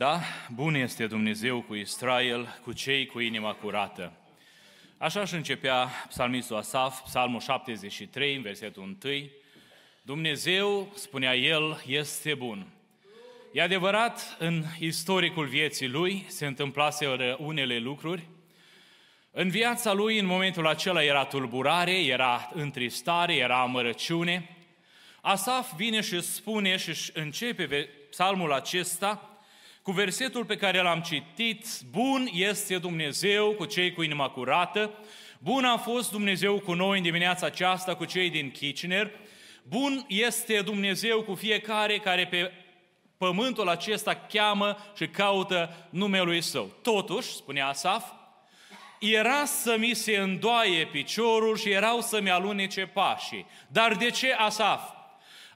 [0.00, 0.20] Da,
[0.54, 4.12] bun este Dumnezeu cu Israel, cu cei cu inima curată.
[4.98, 8.96] Așa și începea psalmistul Asaf, psalmul 73, în versetul 1.
[10.02, 12.66] Dumnezeu, spunea el, este bun.
[13.52, 18.28] E adevărat, în istoricul vieții lui se întâmplase unele lucruri.
[19.32, 24.56] În viața lui, în momentul acela, era tulburare, era întristare, era amărăciune.
[25.20, 29.40] Asaf vine și spune și începe psalmul acesta
[29.82, 34.90] cu versetul pe care l-am citit, bun este Dumnezeu cu cei cu inima curată,
[35.38, 39.10] bun a fost Dumnezeu cu noi în dimineața aceasta, cu cei din Kitchener,
[39.62, 42.52] bun este Dumnezeu cu fiecare care pe
[43.16, 46.70] pământul acesta cheamă și caută numele Său.
[46.82, 48.04] Totuși, spunea Asaf,
[49.00, 53.46] era să mi se îndoaie piciorul și erau să-mi alunece pașii.
[53.68, 54.82] Dar de ce Asaf?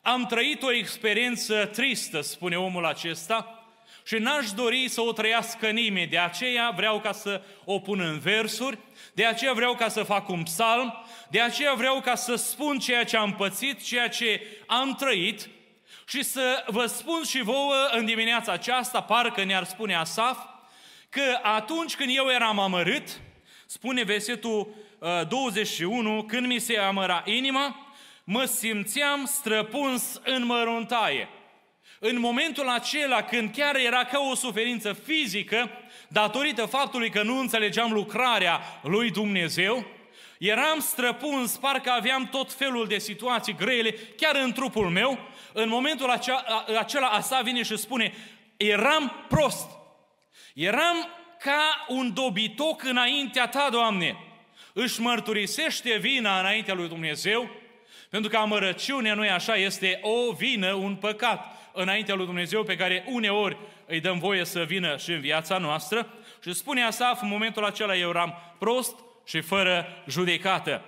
[0.03, 3.65] Am trăit o experiență tristă, spune omul acesta,
[4.07, 6.11] și n-aș dori să o trăiască nimeni.
[6.11, 8.79] De aceea vreau ca să o pun în versuri,
[9.15, 10.95] de aceea vreau ca să fac un psalm,
[11.31, 15.49] de aceea vreau ca să spun ceea ce am pățit, ceea ce am trăit
[16.07, 20.39] și să vă spun și vouă în dimineața aceasta, parcă ne-ar spune Asaf,
[21.09, 23.21] că atunci când eu eram amărât,
[23.67, 24.75] spune versetul
[25.29, 31.29] 21, uh, când mi se amăra inima, mă simțeam străpuns în măruntaie.
[31.99, 35.71] În momentul acela când chiar era ca o suferință fizică,
[36.09, 39.87] datorită faptului că nu înțelegeam lucrarea lui Dumnezeu,
[40.39, 45.19] eram străpuns, parcă aveam tot felul de situații grele, chiar în trupul meu,
[45.53, 48.15] în momentul acela, acela Asa vine și spune,
[48.57, 49.71] eram prost,
[50.55, 51.09] eram
[51.45, 54.17] ca un dobitoc înaintea ta, Doamne.
[54.73, 57.51] Își mărturisește vina înaintea lui Dumnezeu,
[58.11, 63.05] pentru că amărăciunea, nu așa, este o vină, un păcat înaintea lui Dumnezeu pe care
[63.09, 63.57] uneori
[63.87, 66.13] îi dăm voie să vină și în viața noastră
[66.43, 68.95] și spune Asaf, în momentul acela eu eram prost
[69.25, 70.85] și fără judecată.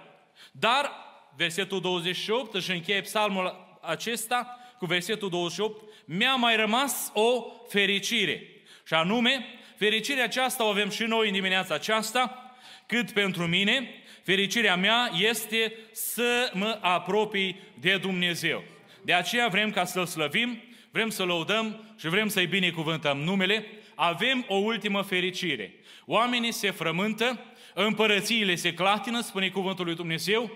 [0.52, 0.90] Dar,
[1.36, 8.50] versetul 28, își încheie psalmul acesta cu versetul 28, mi-a mai rămas o fericire.
[8.86, 9.46] Și anume,
[9.76, 12.54] fericirea aceasta o avem și noi în dimineața aceasta,
[12.86, 13.90] cât pentru mine,
[14.22, 18.62] fericirea mea este să mă apropii de Dumnezeu.
[19.02, 24.44] De aceea vrem ca să-L slăvim, vrem să lăudăm și vrem să-i binecuvântăm numele, avem
[24.48, 25.74] o ultimă fericire.
[26.04, 27.44] Oamenii se frământă,
[27.74, 30.50] împărățiile se clatină, spune cuvântul lui Dumnezeu,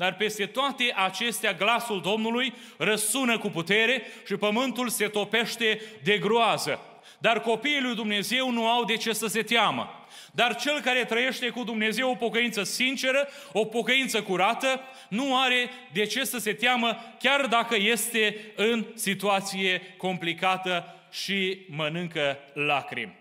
[0.00, 6.80] dar peste toate acestea glasul Domnului răsună cu putere și pământul se topește de groază.
[7.18, 10.06] Dar copiii lui Dumnezeu nu au de ce să se teamă.
[10.32, 16.04] Dar cel care trăiește cu Dumnezeu o pocăință sinceră, o pocăință curată, nu are de
[16.04, 23.18] ce să se teamă, chiar dacă este în situație complicată și mănâncă lacrimi.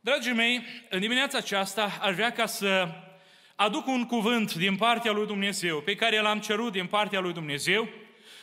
[0.00, 2.88] Dragii mei, în dimineața aceasta aș vrea ca să
[3.60, 7.88] aduc un cuvânt din partea lui Dumnezeu, pe care l-am cerut din partea lui Dumnezeu.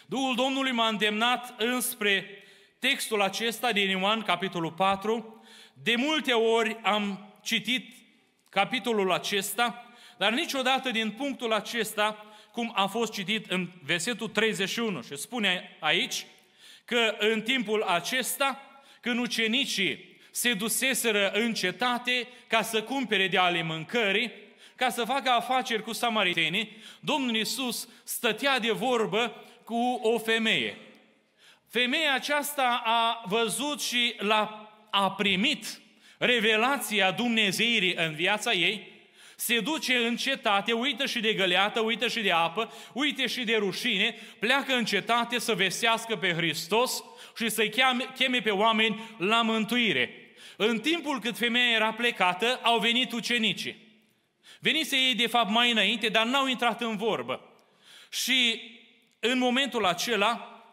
[0.06, 2.26] Duhul Domnului m-a îndemnat înspre
[2.80, 5.44] textul acesta din Ioan, capitolul 4.
[5.74, 7.94] De multe ori am citit
[8.50, 15.18] capitolul acesta, dar niciodată din punctul acesta, cum a fost citit în versetul 31 și
[15.18, 16.26] spune aici,
[16.86, 18.62] că în timpul acesta,
[19.02, 24.44] când ucenicii se duseseră în cetate ca să cumpere de ale mâncării,
[24.76, 30.78] ca să facă afaceri cu samaritenii, Domnul Iisus stătea de vorbă cu o femeie.
[31.70, 35.82] Femeia aceasta a văzut și l-a a primit
[36.18, 38.94] revelația Dumnezeirii în viața ei,
[39.36, 43.56] se duce în cetate, uită și de găleată, uită și de apă, uită și de
[43.56, 47.04] rușine, pleacă în cetate să vestească pe Hristos
[47.38, 50.36] și să-i cheme, cheme pe oameni la mântuire.
[50.58, 53.85] În timpul cât femeia era plecată, au venit ucenicii.
[54.66, 57.42] Venise ei de fapt mai înainte, dar n-au intrat în vorbă.
[58.10, 58.62] Și
[59.20, 60.64] în momentul acela,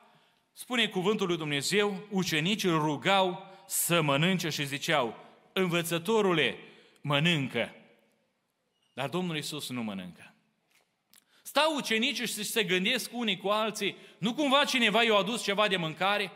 [0.53, 5.17] spune cuvântul lui Dumnezeu, ucenicii rugau să mănânce și ziceau,
[5.53, 6.57] învățătorule,
[7.01, 7.75] mănâncă.
[8.93, 10.35] Dar Domnul Isus nu mănâncă.
[11.43, 15.77] Stau ucenicii și se gândesc unii cu alții, nu cumva cineva i-a adus ceva de
[15.77, 16.33] mâncare?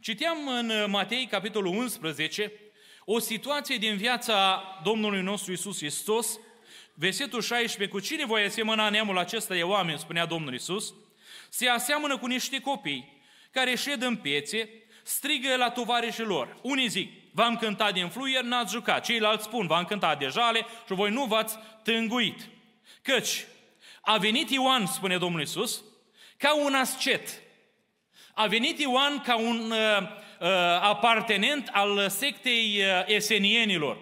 [0.00, 2.52] Citeam în Matei, capitolul 11,
[3.04, 6.38] o situație din viața Domnului nostru Isus Hristos,
[6.98, 10.94] versetul 16, cu cine voi asemăna neamul acesta de oameni, spunea Domnul Isus,
[11.48, 14.68] se aseamănă cu niște copii care șed în piețe,
[15.02, 16.56] strigă la tovarășii lor.
[16.62, 19.04] Unii zic, v-am cântat din fluier, n-ați jucat.
[19.04, 22.48] Ceilalți spun, v-am cântat de jale și voi nu v-ați tânguit.
[23.02, 23.44] Căci
[24.00, 25.84] a venit Ioan, spune Domnul Isus,
[26.36, 27.42] ca un ascet.
[28.34, 30.02] A venit Ioan ca un uh,
[30.40, 30.48] uh,
[30.80, 33.98] apartenent al sectei uh, esenienilor.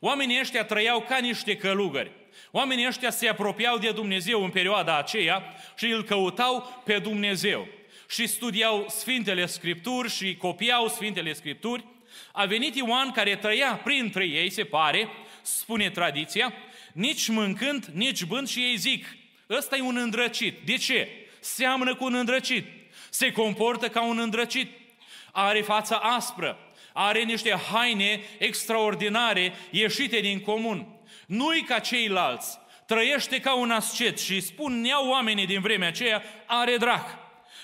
[0.00, 2.17] Oamenii ăștia trăiau ca niște călugări.
[2.50, 5.42] Oamenii ăștia se apropiau de Dumnezeu în perioada aceea
[5.76, 7.66] și îl căutau pe Dumnezeu.
[8.08, 11.84] Și studiau Sfintele Scripturi și copiau Sfintele Scripturi.
[12.32, 15.08] A venit Ioan care trăia printre ei, se pare,
[15.42, 16.52] spune tradiția,
[16.92, 19.16] nici mâncând, nici bând și ei zic,
[19.50, 20.58] ăsta e un îndrăcit.
[20.64, 21.08] De ce?
[21.40, 22.66] Seamănă cu un îndrăcit.
[23.10, 24.70] Se comportă ca un îndrăcit.
[25.32, 26.58] Are fața aspră.
[26.92, 30.97] Are niște haine extraordinare ieșite din comun.
[31.26, 32.58] Nu-i ca ceilalți.
[32.86, 37.18] Trăiește ca un ascet și spun neau oamenii din vremea aceea, are drac.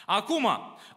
[0.07, 0.47] Acum,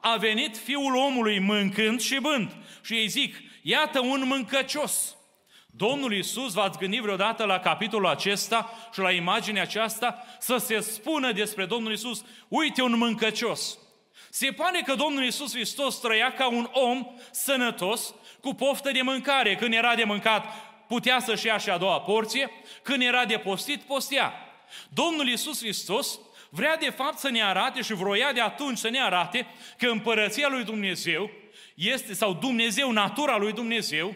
[0.01, 2.55] a venit fiul omului mâncând și bând.
[2.83, 5.17] Și ei zic, iată un mâncăcios.
[5.65, 11.31] Domnul Iisus, v-ați gândit vreodată la capitolul acesta și la imaginea aceasta să se spună
[11.31, 13.77] despre Domnul Iisus, uite un mâncăcios.
[14.29, 19.55] Se pare că Domnul Iisus Hristos trăia ca un om sănătos, cu poftă de mâncare.
[19.55, 22.51] Când era de mâncat, putea să-și ia și a doua porție,
[22.81, 24.33] când era de postit, postea.
[24.89, 26.19] Domnul Iisus Hristos
[26.49, 29.47] vrea de fapt să ne arate și vroia de atunci să ne arate
[29.77, 31.29] că împărăția lui Dumnezeu
[31.73, 34.15] este, sau Dumnezeu, natura lui Dumnezeu,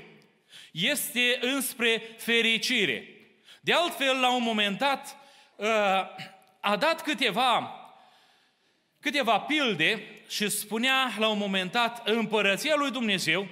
[0.71, 3.07] este înspre fericire.
[3.61, 5.17] De altfel, la un moment dat,
[5.55, 5.67] uh,
[6.59, 7.75] a dat câteva,
[8.99, 13.47] câteva pilde și spunea la un moment dat, împărăția lui Dumnezeu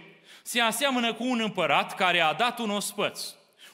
[0.49, 3.21] se aseamănă cu un împărat care a dat un ospăț.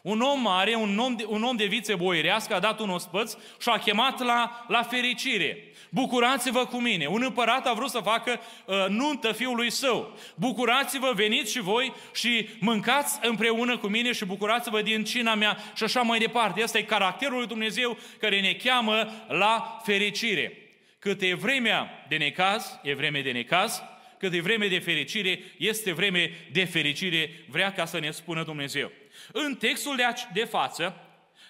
[0.01, 3.33] Un om mare, un om de, un om de vițe boirească a dat un ospăț
[3.62, 5.57] și a chemat la, la fericire.
[5.89, 7.06] Bucurați-vă cu mine.
[7.06, 10.18] Un împărat a vrut să facă uh, nuntă fiului său.
[10.36, 15.83] Bucurați-vă, veniți și voi și mâncați împreună cu mine și bucurați-vă din cina mea și
[15.83, 16.63] așa mai departe.
[16.63, 20.57] Asta e caracterul lui Dumnezeu care ne cheamă la fericire.
[21.00, 23.83] Cât e vremea de necaz, e vreme de necaz,
[24.18, 28.92] cât e vreme de fericire, este vreme de fericire, vrea ca să ne spună Dumnezeu.
[29.32, 30.04] În textul de,
[30.34, 30.96] de față,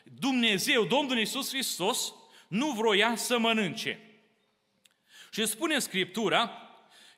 [0.04, 2.14] Dumnezeu, Domnul Iisus Hristos,
[2.48, 4.00] nu vroia să mănânce.
[5.32, 6.52] Și spune Scriptura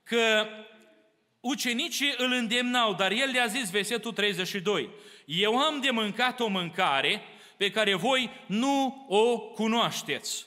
[0.04, 0.48] că
[1.40, 4.90] ucenicii îl îndemnau, dar el le-a zis, versetul 32,
[5.26, 7.22] Eu am de mâncat o mâncare
[7.58, 10.46] pe care voi nu o cunoașteți.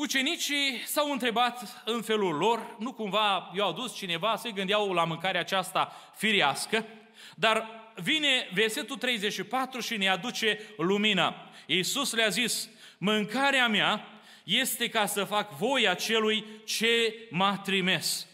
[0.00, 5.40] Ucenicii s-au întrebat în felul lor, nu cumva i-au adus cineva, se gândeau la mâncarea
[5.40, 6.86] aceasta firească,
[7.34, 11.50] dar vine versetul 34 și ne aduce lumina.
[11.66, 12.68] Iisus le-a zis,
[12.98, 14.06] mâncarea mea
[14.44, 18.26] este ca să fac voia celui ce m-a trimis.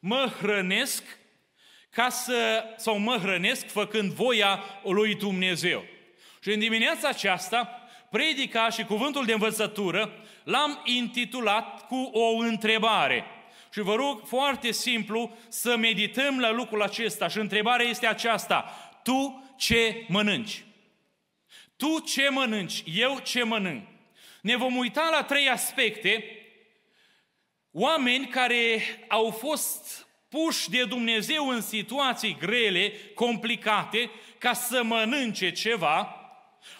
[0.00, 1.18] Mă hrănesc
[1.90, 5.84] ca să, sau mă hrănesc făcând voia lui Dumnezeu.
[6.42, 13.24] Și în dimineața aceasta, predica și cuvântul de învățătură l-am intitulat cu o întrebare.
[13.72, 17.28] Și vă rog foarte simplu să medităm la lucrul acesta.
[17.28, 18.74] Și întrebarea este aceasta.
[19.02, 20.64] Tu ce mănânci?
[21.76, 22.82] Tu ce mănânci?
[22.94, 23.88] Eu ce mănânc?
[24.40, 26.24] Ne vom uita la trei aspecte.
[27.70, 36.16] Oameni care au fost puși de Dumnezeu în situații grele, complicate, ca să mănânce ceva.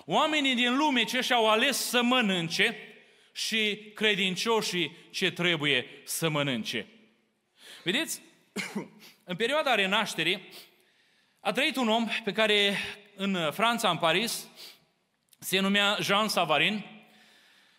[0.05, 2.77] Oamenii din lume ce și-au ales să mănânce
[3.33, 6.87] și credincioșii ce trebuie să mănânce.
[7.85, 8.21] Vedeți,
[9.31, 10.49] în perioada renașterii
[11.41, 12.79] a trăit un om pe care
[13.17, 14.49] în Franța, în Paris,
[15.39, 16.85] se numea Jean Savarin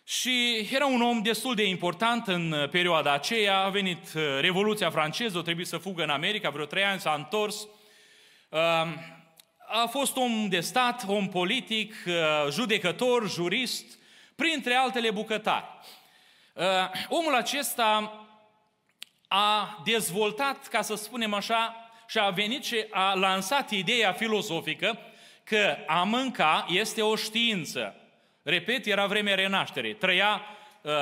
[0.04, 3.58] și era un om destul de important în perioada aceea.
[3.58, 7.14] A venit uh, Revoluția franceză, a trebuit să fugă în America, vreo trei ani s-a
[7.14, 7.68] întors.
[8.48, 8.94] Um,
[9.68, 13.98] a fost om de stat, om politic, uh, judecător, jurist,
[14.34, 15.64] printre altele bucătari.
[16.52, 16.64] Uh,
[17.08, 18.20] omul acesta
[19.28, 21.76] a dezvoltat, ca să spunem așa,
[22.06, 24.98] și a venit și a lansat ideea filozofică
[25.44, 27.94] că a mânca este o știință.
[28.42, 29.94] Repet, era vremea renașterii.
[29.94, 30.40] Trăia
[30.82, 30.92] uh,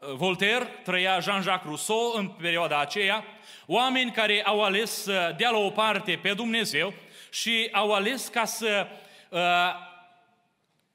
[0.00, 3.24] Voltaire, trăia Jean-Jacques Rousseau în perioada aceea,
[3.66, 6.94] oameni care au ales să dea la o parte pe Dumnezeu
[7.30, 8.86] și au ales ca să
[9.28, 9.40] uh,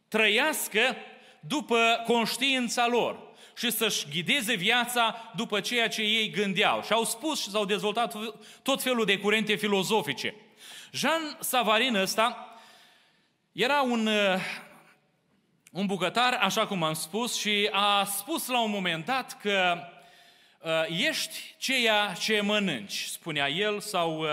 [0.08, 0.96] trăiască
[1.47, 3.19] după conștiința lor
[3.57, 6.81] și să-și ghideze viața după ceea ce ei gândeau.
[6.81, 8.15] Și au spus și s-au dezvoltat
[8.62, 10.35] tot felul de curente filozofice.
[10.91, 12.57] Jean Savarin ăsta
[13.51, 14.39] era un, uh,
[15.71, 19.77] un bucătar, așa cum am spus, și a spus la un moment dat că
[20.59, 20.71] uh,
[21.07, 24.27] ești ceea ce mănânci, spunea el, sau uh,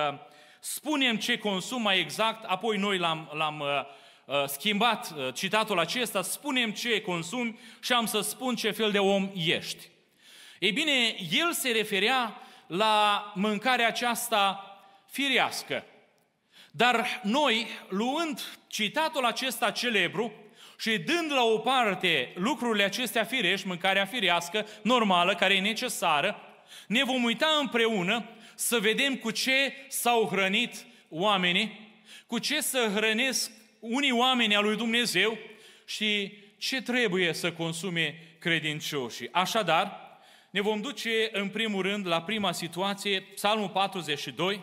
[0.61, 3.69] spunem ce consum mai exact, apoi noi l-am, l-am uh,
[4.47, 9.31] schimbat uh, citatul acesta, spunem ce consumi și am să spun ce fel de om
[9.35, 9.89] ești.
[10.59, 14.65] Ei bine, el se referea la mâncarea aceasta
[15.11, 15.85] firească.
[16.71, 20.33] Dar noi, luând citatul acesta celebru
[20.79, 26.37] și dând la o parte lucrurile acestea firești, mâncarea firească, normală, care e necesară,
[26.87, 31.95] ne vom uita împreună să vedem cu ce s-au hrănit oamenii,
[32.27, 35.39] cu ce să hrănesc unii oameni al lui Dumnezeu
[35.85, 39.29] și ce trebuie să consume credincioșii.
[39.33, 40.01] Așadar,
[40.51, 44.61] ne vom duce în primul rând la prima situație, Psalmul 42,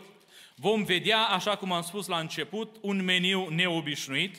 [0.55, 4.35] vom vedea, așa cum am spus la început, un meniu neobișnuit.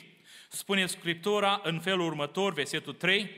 [0.49, 3.29] Spune Scriptura în felul următor, versetul 3,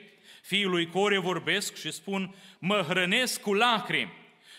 [0.42, 4.14] fiul lui Core vorbesc și spun, mă hrănesc cu lacrimi,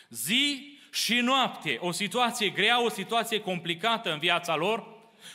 [0.09, 4.93] zi și noapte, o situație grea, o situație complicată în viața lor,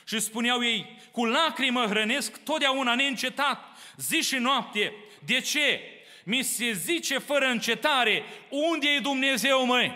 [0.08, 3.64] și spuneau ei, cu lacrimi mă hrănesc totdeauna neîncetat,
[3.96, 4.94] zi și noapte.
[5.26, 5.80] De ce?
[6.24, 9.94] Mi se zice fără încetare, unde e Dumnezeu, măi?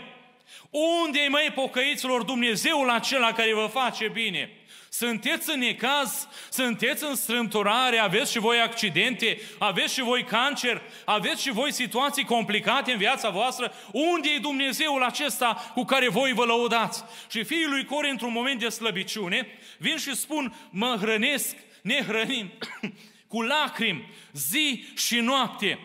[0.69, 4.49] Unde e, măi, pocăiților, Dumnezeul acela care vă face bine?
[4.93, 11.41] Sunteți în necaz, sunteți în strâmtorare, aveți și voi accidente, aveți și voi cancer, aveți
[11.41, 13.73] și voi situații complicate în viața voastră.
[13.91, 17.03] Unde e Dumnezeul acesta cu care voi vă lăudați?
[17.29, 22.51] Și fiul lui Core, într-un moment de slăbiciune, vin și spun, mă hrănesc, ne hrănim
[23.31, 25.79] cu lacrimi, zi și noapte.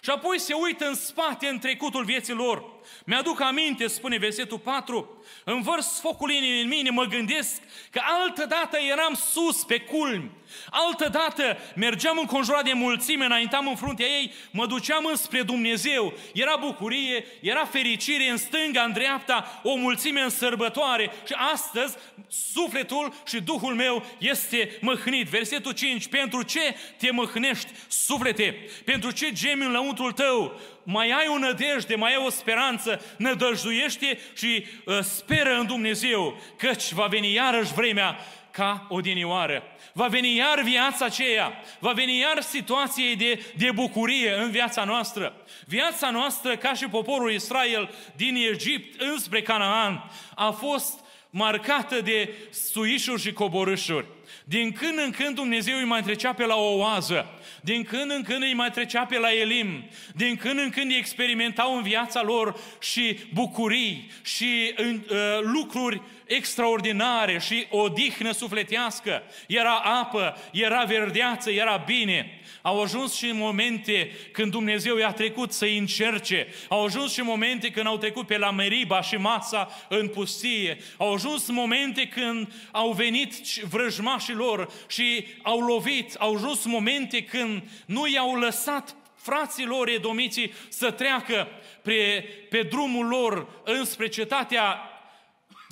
[0.00, 2.71] Și apoi se uită în spate, în trecutul vieții lor.
[3.04, 7.60] Mi-aduc aminte, spune versetul 4, învărs focul inimii în mine, mă gândesc
[7.90, 10.30] că altă dată eram sus pe culmi,
[10.70, 16.56] altă dată mergeam înconjurat de mulțime, înaintam în fruntea ei, mă duceam înspre Dumnezeu, era
[16.56, 21.96] bucurie, era fericire în stânga, în dreapta, o mulțime în sărbătoare și astăzi
[22.28, 25.26] sufletul și Duhul meu este măhnit.
[25.26, 28.68] Versetul 5, pentru ce te măhnești, suflete?
[28.84, 30.60] Pentru ce gemi în lăuntul tău?
[30.82, 36.92] Mai ai o nădejde, mai ai o speranță, nădăjduiește și uh, speră în Dumnezeu, căci
[36.92, 38.16] va veni iarăși vremea
[38.50, 39.62] ca odinioară.
[39.92, 45.36] Va veni iar viața aceea, va veni iar situație de, de bucurie în viața noastră.
[45.66, 53.20] Viața noastră, ca și poporul Israel din Egipt înspre Canaan, a fost marcată de suișuri
[53.20, 54.06] și coborâșuri.
[54.44, 57.26] Din când în când Dumnezeu îi mai trecea pe la o oază,
[57.64, 60.96] din când în când îi mai trecea pe la Elim, din când în când îi
[60.96, 64.96] experimentau în viața lor și bucurii și uh,
[65.40, 69.22] lucruri extraordinare și o dihnă sufletească.
[69.46, 72.40] Era apă, era verdeață, era bine.
[72.62, 76.46] Au ajuns și momente când Dumnezeu i-a trecut să-i încerce.
[76.68, 80.78] Au ajuns și momente când au trecut pe la Meriba și masa în pustie.
[80.96, 83.34] Au ajuns momente când au venit
[83.70, 86.14] vrăjmașii lor și au lovit.
[86.14, 91.48] Au ajuns momente când nu i-au lăsat frații lor edomiții să treacă
[91.82, 94.76] pe, pe drumul lor înspre cetatea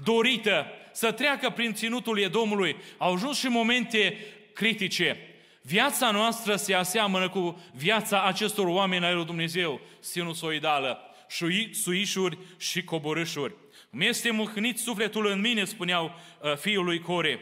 [0.04, 2.76] dorită, să treacă prin ținutul Edomului.
[2.99, 4.16] Au ajuns și momente
[4.52, 5.29] critice.
[5.62, 10.99] Viața noastră se aseamănă cu viața acestor oameni ai lui Dumnezeu, sinusoidală,
[11.73, 13.55] suișuri și coborâșuri.
[13.90, 17.40] Mi este mâhnit sufletul în mine, spuneau uh, fiul lui Core.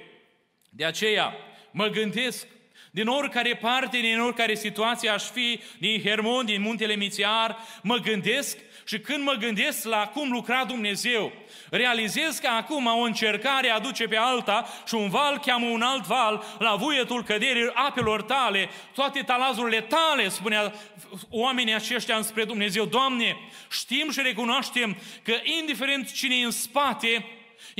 [0.70, 1.34] De aceea
[1.70, 2.46] mă gândesc
[2.90, 8.58] din oricare parte, din oricare situație aș fi, din Hermon, din muntele Mițiar, mă gândesc
[8.88, 11.32] și când mă gândesc la cum lucra Dumnezeu,
[11.70, 16.56] realizez că acum o încercare aduce pe alta și un val cheamă un alt val
[16.58, 20.72] la vuietul căderii apelor tale, toate talazurile tale, spunea
[21.30, 22.84] oamenii aceștia înspre Dumnezeu.
[22.84, 23.36] Doamne,
[23.70, 27.24] știm și recunoaștem că indiferent cine e în spate,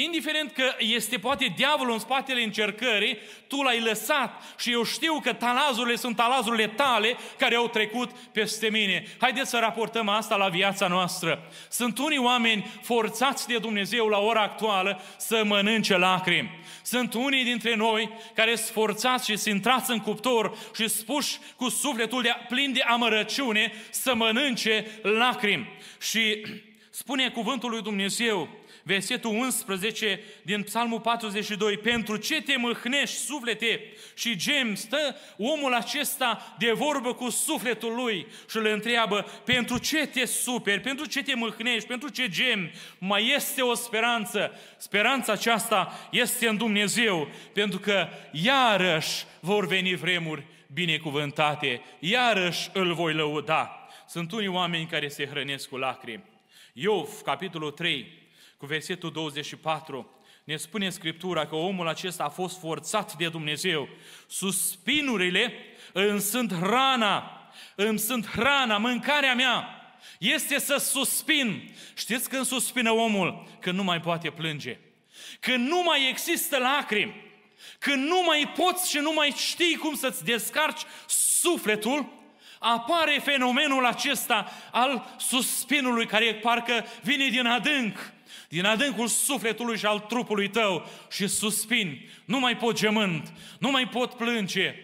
[0.00, 5.32] Indiferent că este poate diavolul în spatele încercării, tu l-ai lăsat și eu știu că
[5.32, 9.04] talazurile sunt talazurile tale care au trecut peste mine.
[9.18, 11.52] Haideți să raportăm asta la viața noastră.
[11.70, 16.60] Sunt unii oameni forțați de Dumnezeu la ora actuală să mănânce lacrimi.
[16.82, 21.68] Sunt unii dintre noi care sunt forțați și sunt intrați în cuptor și spuși cu
[21.68, 25.68] sufletul de, plin de amărăciune să mănânce lacrimi.
[26.00, 26.46] Și
[26.90, 28.48] spune cuvântul lui Dumnezeu
[28.88, 33.80] versetul 11 din Psalmul 42, pentru ce te mâhnești suflete
[34.14, 40.07] și gem, stă omul acesta de vorbă cu sufletul lui și îl întreabă, pentru ce
[40.07, 44.52] te superi, pentru ce te mâhnești, pentru ce gem, mai este o speranță.
[44.76, 53.14] Speranța aceasta este în Dumnezeu, pentru că iarăși vor veni vremuri binecuvântate, iarăși îl voi
[53.14, 53.88] lăuda.
[54.07, 56.25] Sunt unii oameni care se hrănesc cu lacrimi.
[56.73, 58.26] Iov, capitolul 3,
[58.58, 60.10] cu versetul 24,
[60.44, 63.88] ne spune Scriptura că omul acesta a fost forțat de Dumnezeu.
[64.26, 65.52] Suspinurile
[65.92, 69.68] îmi sunt hrana, îmi sunt hrana, mâncarea mea.
[70.18, 71.74] Este să suspin.
[71.96, 73.48] Știți când suspină omul?
[73.60, 74.78] Când nu mai poate plânge.
[75.40, 77.26] Când nu mai există lacrimi.
[77.78, 82.12] Când nu mai poți și nu mai știi cum să-ți descarci sufletul,
[82.58, 88.12] apare fenomenul acesta al suspinului care parcă vine din adânc,
[88.48, 92.10] din adâncul sufletului și al trupului tău și suspin.
[92.24, 94.74] Nu mai pot gemând, nu mai pot plânge.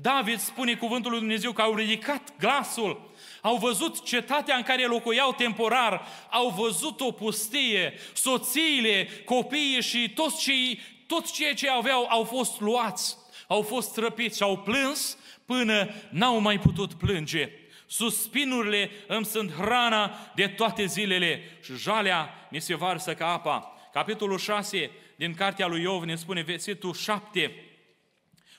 [0.00, 3.10] David spune cuvântul lui Dumnezeu că au ridicat glasul,
[3.42, 10.42] au văzut cetatea în care locuiau temporar, au văzut o pustie, soțiile, copiii și toți
[10.42, 13.16] cei, toți cei ce aveau au fost luați,
[13.46, 17.50] au fost răpiți, au plâns până n-au mai putut plânge.
[17.86, 23.72] Suspinurile îmi sunt hrana de toate zilele și jalea mi se varsă ca apa.
[23.92, 27.54] Capitolul 6 din cartea lui Iov ne spune versetul 7.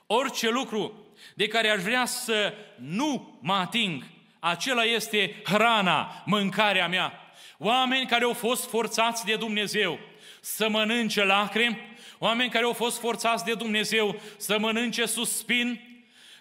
[0.06, 1.06] Orice lucru
[1.36, 4.04] de care aș vrea să nu mă ating,
[4.40, 7.20] acela este hrana, mâncarea mea.
[7.58, 10.00] Oameni care au fost forțați de Dumnezeu
[10.42, 15.82] să mănânce lacrimi, oameni care au fost forțați de Dumnezeu să mănânce suspin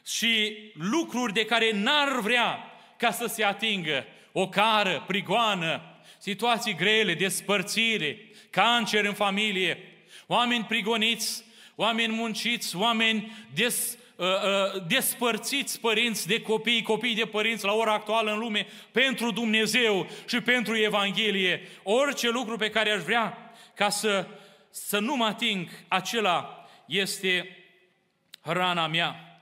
[0.07, 5.83] și lucruri de care n-ar vrea ca să se atingă, o cară, prigoană,
[6.19, 8.19] situații grele, despărțire,
[8.51, 9.79] cancer în familie,
[10.27, 17.65] oameni prigoniți, oameni munciți, oameni des, uh, uh, despărțiți părinți de copii, copii de părinți
[17.65, 21.69] la ora actuală în lume, pentru Dumnezeu și pentru Evanghelie.
[21.83, 24.27] Orice lucru pe care aș vrea ca să,
[24.71, 27.57] să nu mă ating, acela este
[28.41, 29.34] hrana mea.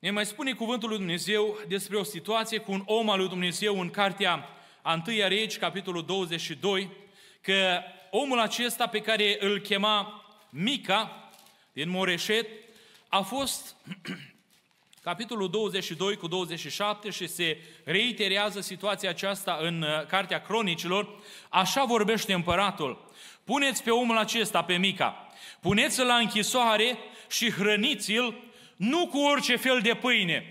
[0.00, 3.80] Ne mai spune cuvântul lui Dumnezeu despre o situație cu un om al lui Dumnezeu
[3.80, 4.48] în cartea
[4.82, 6.90] Antâia Regi, capitolul 22,
[7.40, 7.80] că
[8.10, 11.30] omul acesta pe care îl chema Mica,
[11.72, 12.46] din Moreșet,
[13.08, 13.76] a fost
[15.08, 21.20] capitolul 22 cu 27 și se reiterează situația aceasta în uh, Cartea Cronicilor.
[21.48, 23.10] Așa vorbește împăratul.
[23.44, 25.26] Puneți pe omul acesta, pe Mica,
[25.60, 28.49] puneți-l la închisoare și hrăniți-l
[28.80, 30.44] nu cu orice fel de pâine.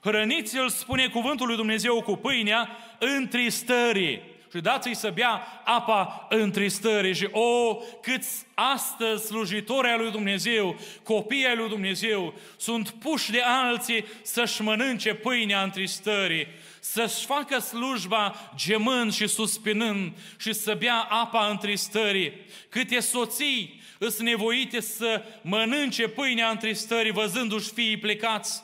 [0.00, 4.20] Hrăniți-l, spune cuvântul lui Dumnezeu, cu pâinea întristării
[4.54, 7.14] și dați-i să bea apa întristării.
[7.14, 13.40] Și o, câți astăzi slujitori ai lui Dumnezeu, copii ai lui Dumnezeu, sunt puși de
[13.40, 16.46] alții să-și mănânce pâinea întristării,
[16.80, 22.32] să-și facă slujba gemând și suspinând și să bea apa întristării.
[22.68, 28.62] Câte soții îs nevoite să mănânce pâinea întristării văzându-și fiii plecați.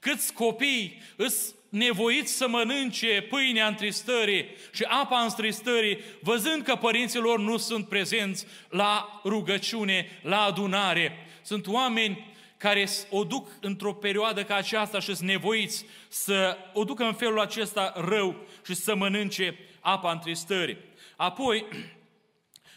[0.00, 7.56] Câți copii îs nevoiți să mănânce pâinea întristării și apa întristării, văzând că părinților nu
[7.56, 11.26] sunt prezenți la rugăciune, la adunare.
[11.42, 17.04] Sunt oameni care o duc într-o perioadă ca aceasta și sunt nevoiți să o ducă
[17.04, 20.76] în felul acesta rău și să mănânce apa întristării.
[21.16, 21.64] Apoi,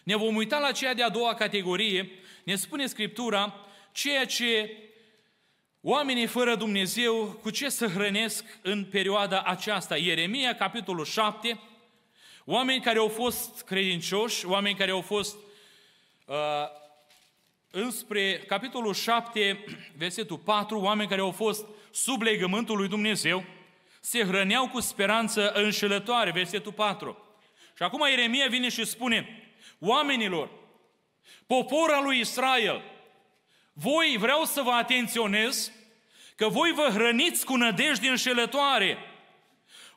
[0.03, 2.09] ne vom uita la cea de-a doua categorie,
[2.43, 3.55] ne spune Scriptura,
[3.91, 4.71] ceea ce
[5.81, 9.97] oamenii fără Dumnezeu, cu ce să hrănesc în perioada aceasta.
[9.97, 11.59] Ieremia, capitolul 7,
[12.45, 15.37] oameni care au fost credincioși, oameni care au fost
[16.25, 16.35] uh,
[17.71, 19.63] înspre capitolul 7,
[19.97, 23.43] versetul 4, oameni care au fost sub legământul lui Dumnezeu,
[24.01, 27.17] se hrăneau cu speranță înșelătoare, versetul 4.
[27.75, 29.48] Și acum Ieremia vine și spune,
[29.79, 30.49] oamenilor,
[31.47, 32.83] popor al lui Israel,
[33.73, 35.71] voi vreau să vă atenționez
[36.35, 38.97] că voi vă hrăniți cu nădejde înșelătoare.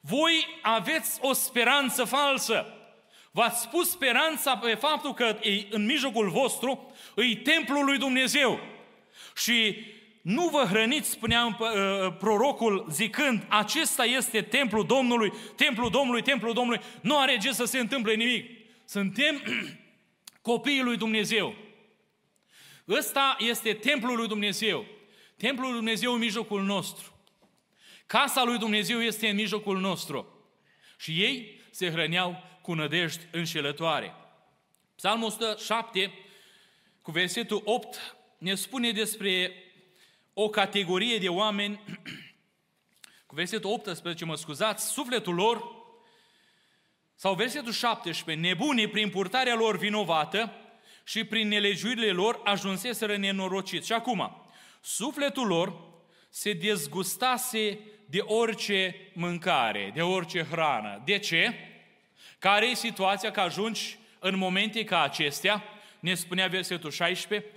[0.01, 2.67] Voi aveți o speranță falsă.
[3.31, 5.39] V-ați spus speranța pe faptul că
[5.71, 8.61] în mijlocul vostru îi templul lui Dumnezeu.
[9.37, 9.87] Și
[10.23, 11.69] nu vă hrăniți, spunea uh,
[12.19, 17.79] prorocul zicând, acesta este templul Domnului, templul Domnului, templul Domnului, nu are ce să se
[17.79, 18.62] întâmple nimic.
[18.93, 19.43] Suntem
[20.51, 21.55] copiii lui Dumnezeu.
[22.89, 24.87] Ăsta este templul lui Dumnezeu.
[25.37, 27.13] Templul lui Dumnezeu în mijlocul nostru.
[28.07, 30.27] Casa lui Dumnezeu este în mijlocul nostru.
[30.99, 34.15] Și ei se hrăneau cu nădejdi înșelătoare.
[34.95, 36.13] Psalmul 107,
[37.03, 39.53] cu versetul 8, ne spune despre
[40.33, 41.81] o categorie de oameni,
[43.27, 45.82] cu versetul 18, mă scuzați, sufletul lor
[47.23, 50.53] sau versetul 17, nebunii prin purtarea lor vinovată
[51.05, 53.87] și prin nelegiurile lor ajunseseră nenorociți.
[53.87, 54.49] Și acum,
[54.81, 55.75] sufletul lor
[56.29, 61.03] se dezgustase de orice mâncare, de orice hrană.
[61.05, 61.55] De ce?
[62.39, 65.65] Care e situația că ajungi în momente ca acestea
[66.01, 67.49] ne spunea versetul 16,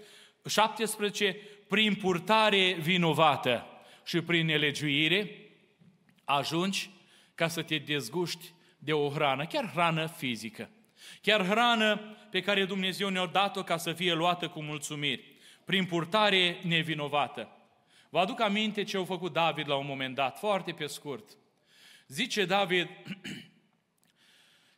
[0.49, 3.65] 17, prin purtare vinovată
[4.03, 5.31] și prin nelegiuire,
[6.23, 6.89] ajungi
[7.35, 8.53] ca să te dezguști
[8.85, 10.69] de o hrană, chiar hrană fizică.
[11.21, 15.23] Chiar hrană pe care Dumnezeu ne-a dat-o ca să fie luată cu mulțumiri,
[15.63, 17.49] prin purtare nevinovată.
[18.09, 21.37] Vă aduc aminte ce au făcut David la un moment dat, foarte pe scurt.
[22.07, 22.89] Zice David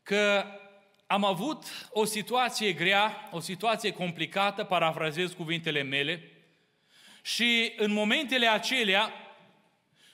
[0.03, 0.45] că
[1.07, 6.31] am avut o situație grea, o situație complicată, parafrazez cuvintele mele,
[7.21, 9.13] și în momentele acelea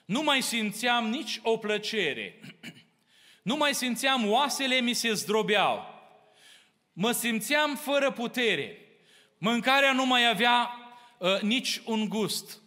[0.06, 2.40] nu mai simțeam nici o plăcere.
[3.44, 5.86] Nu mai simțeam oasele mi se zdrobeau.
[6.94, 8.78] Mă simțeam fără putere.
[9.38, 10.78] Mâncarea nu mai avea
[11.18, 12.62] uh, nici un gust.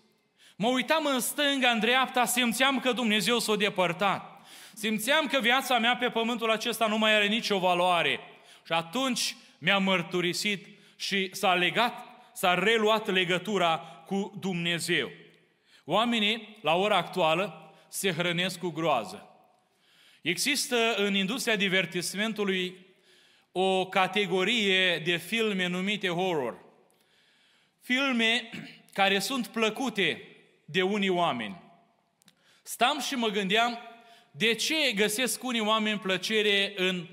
[0.56, 4.46] Mă uitam în stânga, în dreapta, simțeam că Dumnezeu s-a depărtat.
[4.74, 8.20] Simțeam că viața mea pe pământul acesta nu mai are nicio valoare.
[8.66, 15.10] Și atunci mi-am mărturisit și s-a legat, s-a reluat legătura cu Dumnezeu.
[15.84, 19.25] Oamenii, la ora actuală, se hrănesc cu groază.
[20.26, 22.86] Există în industria divertismentului
[23.52, 26.58] o categorie de filme numite horror.
[27.80, 28.50] Filme
[28.98, 30.22] care sunt plăcute
[30.64, 31.62] de unii oameni.
[32.62, 33.78] Stam și mă gândeam
[34.30, 37.06] de ce găsesc unii oameni plăcere în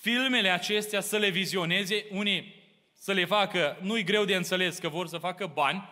[0.00, 2.54] filmele acestea să le vizioneze, unii
[2.98, 5.88] să le facă, nu-i greu de înțeles că vor să facă bani,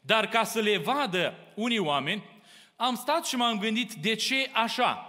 [0.00, 2.24] dar ca să le vadă unii oameni,
[2.76, 5.08] am stat și m-am gândit de ce așa.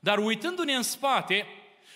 [0.00, 1.46] Dar uitându-ne în spate,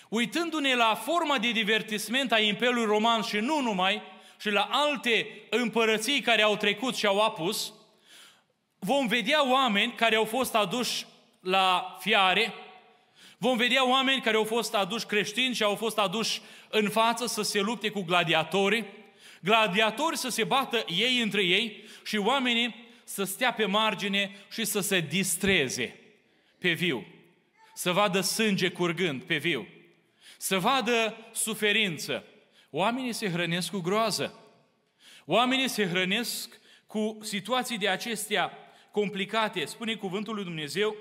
[0.09, 4.03] uitându-ne la forma de divertisment a Imperiului Roman și nu numai,
[4.41, 7.73] și la alte împărății care au trecut și au apus,
[8.79, 11.07] vom vedea oameni care au fost aduși
[11.41, 12.55] la fiare,
[13.39, 17.43] vom vedea oameni care au fost aduși creștini și au fost aduși în față să
[17.43, 18.87] se lupte cu gladiatorii,
[19.41, 24.81] gladiatori să se bată ei între ei și oamenii să stea pe margine și să
[24.81, 26.01] se distreze
[26.59, 27.07] pe viu,
[27.75, 29.69] să vadă sânge curgând pe viu,
[30.39, 32.25] să vadă suferință.
[32.71, 34.39] Oamenii se hrănesc cu groază.
[35.25, 38.53] Oamenii se hrănesc cu situații de acestea
[38.91, 39.65] complicate.
[39.65, 40.97] Spune cuvântul lui Dumnezeu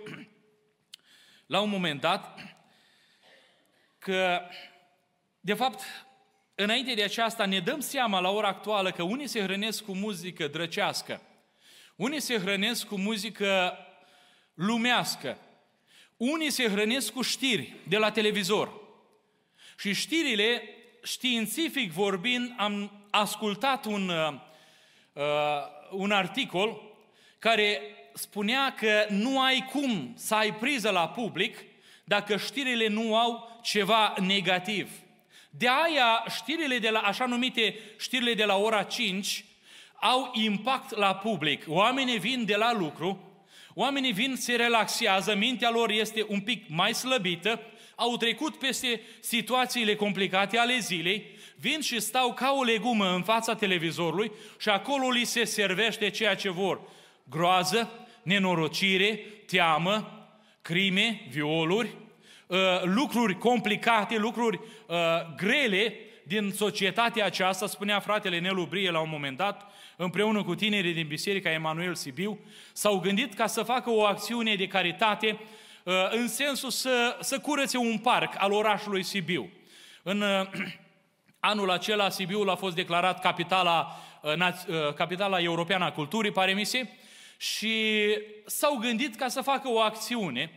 [1.53, 2.39] la un moment dat
[3.99, 4.41] că,
[5.39, 5.81] de fapt,
[6.55, 10.47] înainte de aceasta ne dăm seama la ora actuală că unii se hrănesc cu muzică
[10.47, 11.21] drăcească,
[11.95, 13.77] unii se hrănesc cu muzică
[14.53, 15.37] lumească,
[16.17, 18.81] unii se hrănesc cu știri de la televizor.
[19.77, 20.63] Și știrile,
[21.03, 24.33] științific vorbind, am ascultat un, uh,
[25.13, 26.81] uh un articol
[27.39, 27.81] care
[28.13, 31.57] spunea că nu ai cum să ai priză la public
[32.03, 34.91] dacă știrile nu au ceva negativ.
[35.49, 39.45] De aia știrile de la, așa numite știrile de la ora 5
[39.99, 41.63] au impact la public.
[41.67, 43.32] Oamenii vin de la lucru,
[43.73, 47.59] oamenii vin, se relaxează, mintea lor este un pic mai slăbită,
[47.95, 53.55] au trecut peste situațiile complicate ale zilei, vin și stau ca o legumă în fața
[53.55, 56.81] televizorului și acolo li se servește ceea ce vor.
[57.29, 60.27] Groază, nenorocire, teamă,
[60.61, 61.95] crime, violuri,
[62.47, 64.97] uh, lucruri complicate, lucruri uh,
[65.37, 70.93] grele din societatea aceasta, spunea fratele Nelu Brie la un moment dat, împreună cu tinerii
[70.93, 72.39] din Biserica Emanuel Sibiu,
[72.73, 75.39] s-au gândit ca să facă o acțiune de caritate
[75.83, 79.49] uh, în sensul să, să curățe un parc al orașului Sibiu.
[80.03, 80.23] În
[81.39, 83.99] anul acela Sibiul a fost declarat capitala,
[84.95, 86.87] capitala europeană a culturii, pare mi se,
[87.37, 88.03] și
[88.45, 90.51] s-au gândit ca să facă o acțiune,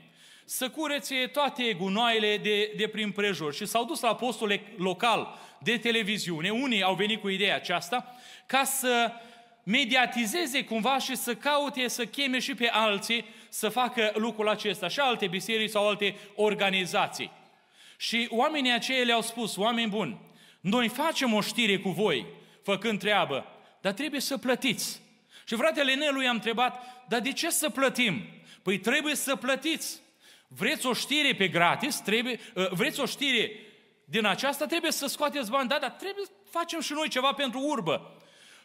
[0.44, 5.78] să curețe toate gunoaiele de, de prin prejur și s-au dus la postul local de
[5.78, 8.16] televiziune, unii au venit cu ideea aceasta,
[8.46, 9.12] ca să
[9.62, 15.00] mediatizeze cumva și să caute, să cheme și pe alții să facă lucrul acesta, și
[15.00, 17.30] alte biserici sau alte organizații.
[17.96, 20.20] Și oamenii aceia le-au spus, oameni buni,
[20.60, 22.26] noi facem o știre cu voi,
[22.62, 23.46] făcând treabă,
[23.80, 25.00] dar trebuie să plătiți.
[25.46, 28.24] Și fratele Nelu i-a întrebat, dar de ce să plătim?
[28.62, 30.00] Păi trebuie să plătiți.
[30.48, 31.96] Vreți o știre pe gratis?
[31.96, 33.50] Trebuie, ă, vreți o știre
[34.08, 34.66] din aceasta?
[34.66, 35.68] Trebuie să scoateți bani.
[35.68, 38.16] Da, dar trebuie să facem și noi ceva pentru urbă.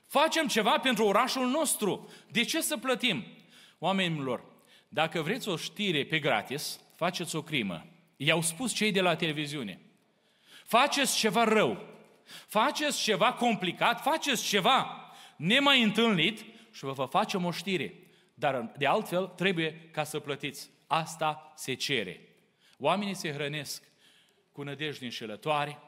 [0.08, 2.10] Facem ceva pentru orașul nostru.
[2.28, 3.26] De ce să plătim?
[3.80, 4.44] Oamenilor,
[4.88, 7.86] dacă vreți o știre pe gratis, faceți o crimă.
[8.18, 9.82] I-au spus cei de la televiziune.
[10.66, 11.90] Faceți ceva rău.
[12.48, 17.94] Faceți ceva complicat, faceți ceva nemai întâlnit și vă facem o știre.
[18.34, 20.70] Dar de altfel trebuie ca să plătiți.
[20.88, 22.22] Asta se cere.
[22.78, 23.84] Oamenii se hrănesc
[24.52, 25.80] cu nădejde înșelătoare,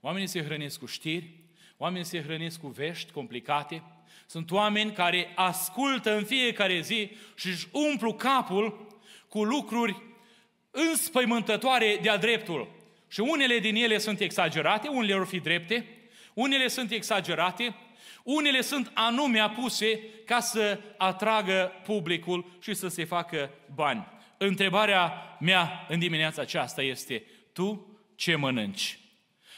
[0.00, 3.82] oamenii se hrănesc cu știri, Oamenii se hrănesc cu vești complicate,
[4.26, 8.86] sunt oameni care ascultă în fiecare zi și își umplu capul
[9.28, 10.02] cu lucruri
[10.70, 12.74] înspăimântătoare de-a dreptul.
[13.08, 15.86] Și unele din ele sunt exagerate, unele vor fi drepte,
[16.34, 17.74] unele sunt exagerate,
[18.22, 24.06] unele sunt anume apuse ca să atragă publicul și să se facă bani.
[24.38, 28.98] Întrebarea mea în dimineața aceasta este, tu ce mănânci?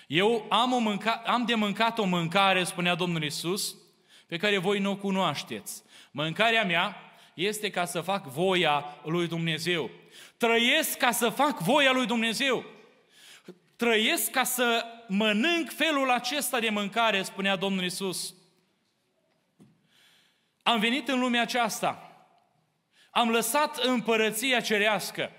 [0.06, 3.76] Eu am, o mânca, am de mâncat o mâncare, spunea Domnul Isus,
[4.26, 5.82] pe care voi nu o cunoașteți.
[6.10, 6.96] Mâncarea mea
[7.34, 9.90] este ca să fac voia lui Dumnezeu.
[10.36, 12.64] Trăiesc ca să fac voia lui Dumnezeu.
[13.76, 18.34] Trăiesc ca să mănânc felul acesta de mâncare, spunea Domnul Isus.
[20.62, 22.12] Am venit în lumea aceasta.
[23.10, 25.30] Am lăsat împărăția cerească.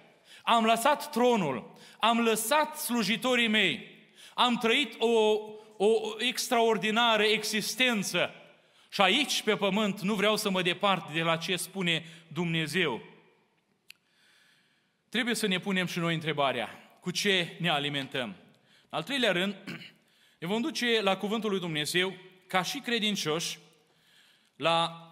[0.50, 1.76] Am lăsat tronul.
[2.00, 3.88] Am lăsat slujitorii mei.
[4.34, 5.40] Am trăit o,
[5.78, 8.34] o extraordinară existență.
[8.90, 13.02] Și aici, pe pământ, nu vreau să mă depart de la ce spune Dumnezeu.
[15.10, 18.36] Trebuie să ne punem și noi întrebarea, cu ce ne alimentăm?
[18.90, 19.56] Al treilea rând,
[20.40, 22.14] ne vom duce la Cuvântul lui Dumnezeu,
[22.48, 23.60] ca și credincioși,
[24.56, 25.09] la,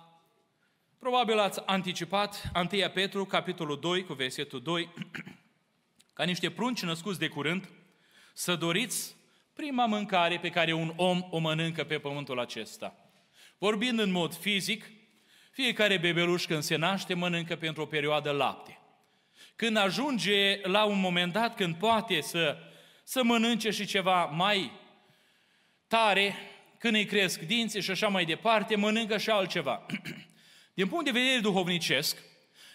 [0.99, 4.89] probabil ați anticipat, 1 Petru, capitolul 2, cu versetul 2,
[6.13, 7.69] ca niște prunci născuți de curând,
[8.33, 9.15] să doriți
[9.53, 12.95] prima mâncare pe care un om o mănâncă pe pământul acesta.
[13.57, 14.91] Vorbind în mod fizic,
[15.51, 18.79] fiecare bebeluș când se naște mănâncă pentru o perioadă lapte.
[19.55, 22.57] Când ajunge la un moment dat când poate să,
[23.03, 24.71] să mănânce și ceva mai
[25.87, 26.35] tare,
[26.77, 29.85] când îi cresc dinții și așa mai departe, mănâncă și altceva.
[30.77, 32.17] Din punct de vedere duhovnicesc,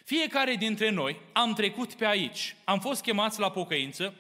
[0.04, 4.14] fiecare dintre noi am trecut pe aici, am fost chemați la pocăință,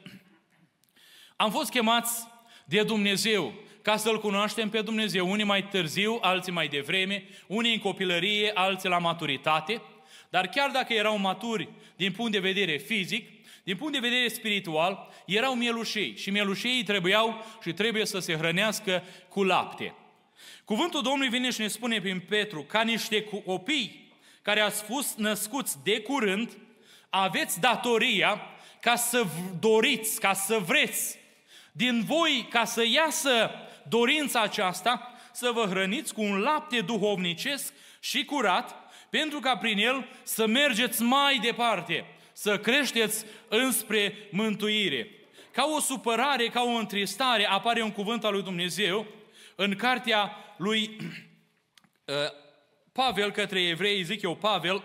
[1.36, 2.26] am fost chemați
[2.64, 7.78] de Dumnezeu ca să-L cunoaștem pe Dumnezeu, unii mai târziu, alții mai devreme, unii în
[7.78, 9.82] copilărie, alții la maturitate,
[10.30, 13.28] dar chiar dacă erau maturi din punct de vedere fizic,
[13.64, 19.02] din punct de vedere spiritual, erau mielușei și mielușei trebuiau și trebuie să se hrănească
[19.28, 19.94] cu lapte.
[20.64, 25.76] Cuvântul Domnului vine și ne spune prin Petru, ca niște copii care ați fost născuți
[25.82, 26.58] de curând,
[27.10, 28.40] aveți datoria
[28.80, 29.26] ca să
[29.60, 31.18] doriți, ca să vreți
[31.72, 33.50] din voi, ca să iasă
[33.88, 38.76] dorința aceasta, să vă hrăniți cu un lapte duhovnicesc și curat,
[39.10, 45.10] pentru ca prin el să mergeți mai departe, să creșteți înspre mântuire.
[45.50, 49.06] Ca o supărare, ca o întristare, apare un cuvânt al lui Dumnezeu
[49.62, 50.90] în cartea lui
[52.04, 52.14] uh,
[52.92, 54.84] Pavel către evrei, zic eu Pavel,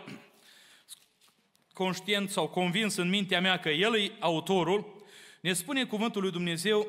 [1.74, 5.06] conștient sau convins în mintea mea că el e autorul,
[5.42, 6.88] ne spune cuvântul lui Dumnezeu,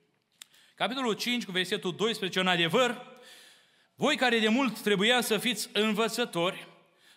[0.74, 3.20] capitolul 5, cu versetul 12, în adevăr,
[3.94, 6.66] voi care de mult trebuia să fiți învățători,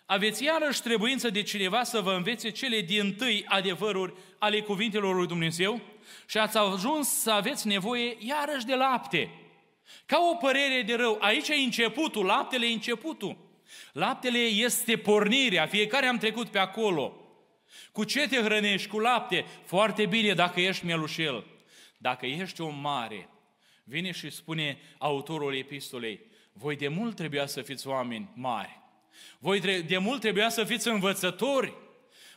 [0.06, 5.26] aveți iarăși trebuință de cineva să vă învețe cele din tâi adevăruri ale cuvintelor lui
[5.26, 5.80] Dumnezeu
[6.26, 9.39] și ați ajuns să aveți nevoie iarăși de lapte.
[10.06, 11.18] Ca o părere de rău.
[11.20, 13.36] Aici e începutul, laptele e începutul.
[13.92, 17.20] Laptele este pornirea, fiecare am trecut pe acolo.
[17.92, 18.88] Cu ce te hrănești?
[18.88, 19.44] Cu lapte.
[19.64, 21.46] Foarte bine dacă ești mielușel.
[21.96, 23.28] Dacă ești om mare,
[23.84, 26.20] vine și spune autorul epistolei,
[26.52, 28.80] voi de mult trebuia să fiți oameni mari.
[29.38, 31.74] Voi de mult trebuia să fiți învățători.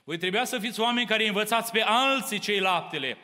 [0.04, 3.18] Voi trebuia să fiți oameni care învățați pe alții cei laptele.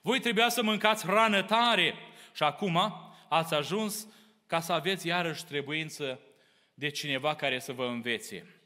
[0.00, 1.94] Voi trebuia să mâncați hrană tare.
[2.34, 2.94] Și acum
[3.28, 4.08] ați ajuns
[4.46, 6.20] ca să aveți iarăși trebuință
[6.74, 8.60] de cineva care să vă învețe.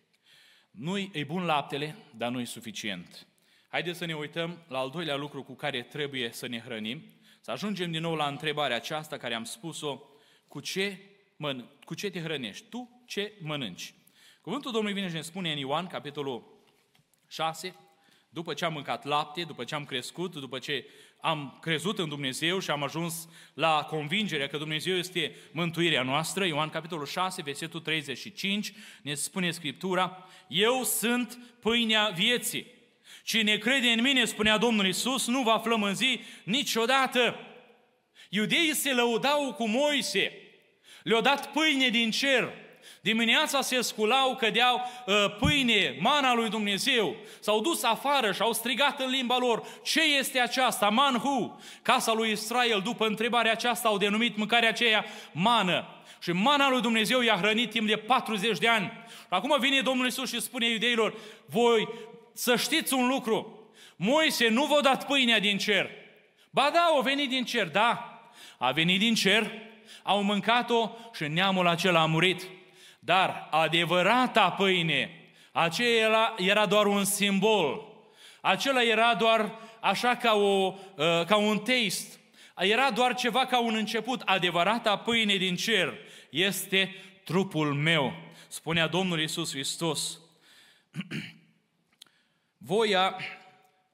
[0.70, 3.26] Nu-i e bun laptele, dar nu e suficient.
[3.68, 7.02] Haideți să ne uităm la al doilea lucru cu care trebuie să ne hrănim,
[7.40, 10.00] să ajungem din nou la întrebarea aceasta care am spus-o,
[10.48, 10.98] cu ce,
[11.34, 12.68] măn- cu ce te hrănești?
[12.68, 13.94] Tu ce mănânci?
[14.40, 16.64] Cuvântul Domnului vine și ne spune în Ioan, capitolul
[17.28, 17.74] 6,
[18.28, 20.86] după ce am mâncat lapte, după ce am crescut, după ce
[21.20, 26.68] am crezut în Dumnezeu și am ajuns la convingerea că Dumnezeu este mântuirea noastră, Ioan
[26.68, 32.66] capitolul 6, versetul 35, ne spune Scriptura, Eu sunt pâinea vieții.
[33.24, 37.36] Cine crede în mine, spunea Domnul Isus, nu va flămânzi niciodată.
[38.28, 40.32] Iudeii se lăudau cu Moise,
[41.02, 42.52] le-au dat pâine din cer,
[43.00, 47.16] Dimineața se sculau, cădeau uh, pâine, mana lui Dumnezeu.
[47.40, 50.88] S-au dus afară și au strigat în limba lor, ce este aceasta?
[50.88, 51.60] Manhu.
[51.82, 55.84] Casa lui Israel, după întrebarea aceasta, au denumit mâncarea aceea mană.
[56.22, 58.92] Și mana lui Dumnezeu i-a hrănit timp de 40 de ani.
[59.28, 61.14] Acum vine Domnul Isus și spune iudeilor,
[61.46, 61.88] voi
[62.32, 63.60] să știți un lucru,
[63.96, 65.90] Moise nu v-a dat pâinea din cer.
[66.50, 68.20] Ba da, a venit din cer, da,
[68.58, 69.52] a venit din cer,
[70.02, 72.46] au mâncat-o și neamul acela a murit.
[73.10, 75.10] Dar adevărata pâine,
[75.52, 77.82] aceea era doar un simbol.
[78.40, 82.18] Acela era doar așa ca, o, uh, ca un taste.
[82.56, 84.20] Era doar ceva ca un început.
[84.20, 85.94] Adevărata pâine din cer
[86.30, 86.94] este
[87.24, 88.12] trupul meu,
[88.48, 90.20] spunea Domnul Isus Hristos.
[92.58, 93.16] Voia,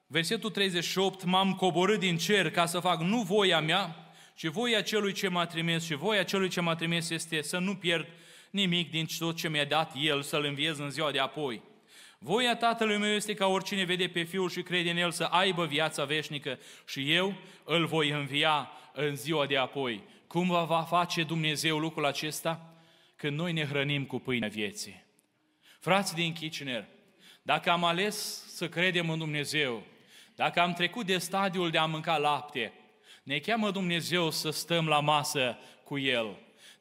[0.07, 5.13] versetul 38, m-am coborât din cer ca să fac nu voia mea, ci voia celui
[5.13, 5.85] ce m-a trimis.
[5.85, 8.07] Și voia celui ce m-a trimis este să nu pierd
[8.49, 11.61] nimic din tot ce mi-a dat El, să-L înviez în ziua de apoi.
[12.19, 15.65] Voia Tatălui meu este ca oricine vede pe Fiul și crede în El să aibă
[15.65, 20.03] viața veșnică și eu îl voi învia în ziua de apoi.
[20.27, 22.73] Cum va face Dumnezeu lucrul acesta?
[23.15, 25.03] Când noi ne hrănim cu pâinea vieții.
[25.79, 26.87] Frați din Kitchener,
[27.41, 29.83] dacă am ales să credem în Dumnezeu,
[30.35, 32.73] dacă am trecut de stadiul de a mânca lapte,
[33.23, 36.37] ne cheamă Dumnezeu să stăm la masă cu El.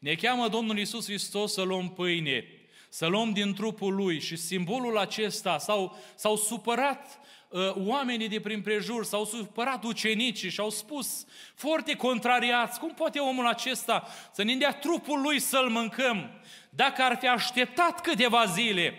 [0.07, 2.45] Ne cheamă Domnul Isus Hristos să luăm pâine,
[2.88, 8.61] să luăm din trupul Lui și simbolul acesta s-au, s-au supărat uh, oamenii de prin
[8.61, 14.55] prejur, s-au supărat ucenicii și au spus foarte contrariați, cum poate omul acesta să ne
[14.55, 16.31] dea trupul Lui să-L mâncăm?
[16.71, 18.95] Dacă ar fi așteptat câteva zile,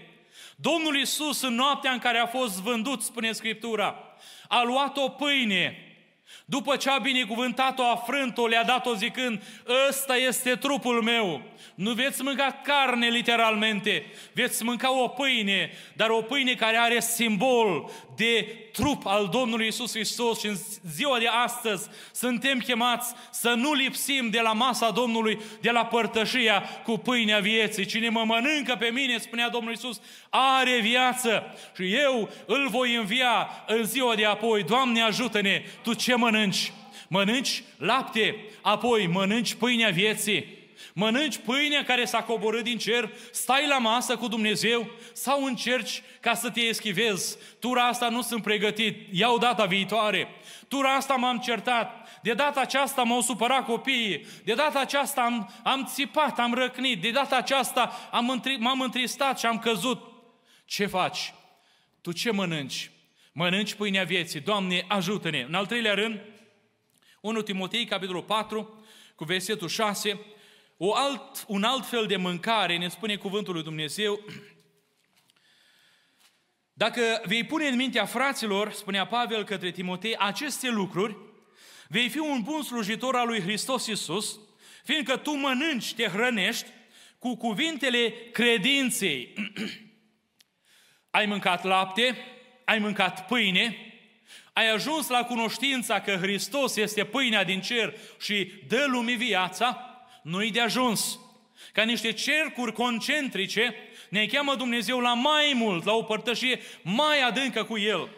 [0.56, 3.96] Domnul Isus în noaptea în care a fost vândut, spune Scriptura,
[4.48, 5.87] a luat o pâine,
[6.46, 9.42] după ce a binecuvântat-o, a frânt-o, le-a dat-o zicând,
[9.90, 11.42] ăsta este trupul meu.
[11.76, 17.92] Nu veți mânca carne literalmente, veți mânca o pâine, dar o pâine care are simbol
[18.16, 20.56] de trup al Domnului Isus Hristos și în
[20.90, 26.64] ziua de astăzi suntem chemați să nu lipsim de la masa Domnului, de la părtășia
[26.84, 27.86] cu pâinea vieții.
[27.86, 33.50] Cine mă mănâncă pe mine, spunea Domnul Isus, are viață și eu îl voi învia
[33.68, 34.64] în ziua de apoi.
[34.64, 36.72] Doamne ajută-ne, Tu ce mănânci?
[37.08, 40.58] Mănânci lapte, apoi mănânci pâinea vieții
[40.94, 46.34] mănânci pâinea care s-a coborât din cer, stai la masă cu Dumnezeu sau încerci ca
[46.34, 47.38] să te eschivezi.
[47.60, 50.28] Tura asta nu sunt pregătit, iau data viitoare.
[50.68, 55.90] Tura asta m-am certat, de data aceasta m-au supărat copiii, de data aceasta am, am
[55.94, 60.02] țipat, am răcnit, de data aceasta am întri, m-am întristat și am căzut.
[60.66, 61.34] Ce faci?
[62.02, 62.92] Tu ce mănânci?
[63.40, 64.40] Mănânci pâinea vieții.
[64.40, 65.42] Doamne, ajută-ne!
[65.42, 66.22] În al treilea rând,
[67.22, 68.84] 1 Timotei, capitolul 4,
[69.16, 70.20] cu versetul 6,
[70.78, 74.20] o alt, un alt fel de mâncare, ne spune cuvântul lui Dumnezeu,
[76.74, 81.18] dacă vei pune în mintea fraților, spunea Pavel către Timotei, aceste lucruri,
[81.88, 84.40] vei fi un bun slujitor al lui Hristos Iisus,
[84.84, 86.70] fiindcă tu mănânci, te hrănești
[87.20, 89.34] cu cuvintele credinței.
[91.18, 92.18] ai mâncat lapte,
[92.68, 93.78] ai mâncat pâine,
[94.54, 100.52] ai ajuns la cunoștința că Hristos este pâinea din cer și dă lumii viața, nu-i
[100.52, 101.20] de ajuns.
[101.74, 103.76] Ca niște cercuri concentrice,
[104.10, 108.10] ne cheamă Dumnezeu la mai mult, la o părtășie mai adâncă cu El.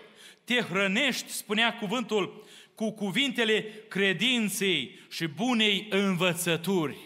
[0.43, 6.97] Te hrănești, spunea cuvântul, cu cuvintele credinței și bunei învățături.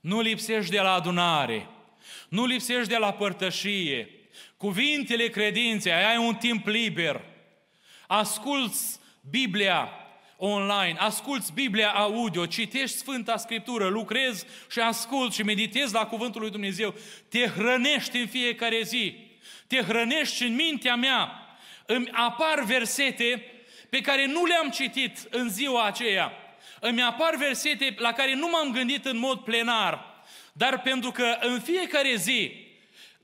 [0.00, 1.68] Nu lipsești de la adunare,
[2.28, 4.21] nu lipsești de la părtășie.
[4.62, 7.24] Cuvintele credinței, ai un timp liber.
[8.06, 8.98] Asculți
[9.30, 9.88] Biblia
[10.36, 16.50] online, asculți Biblia audio, citești Sfânta Scriptură, lucrezi și asculți și meditezi la Cuvântul lui
[16.50, 16.94] Dumnezeu,
[17.28, 19.16] te hrănești în fiecare zi,
[19.66, 21.32] te hrănești în mintea mea,
[21.86, 23.44] îmi apar versete
[23.90, 26.32] pe care nu le-am citit în ziua aceea,
[26.80, 31.60] îmi apar versete la care nu m-am gândit în mod plenar, dar pentru că în
[31.60, 32.61] fiecare zi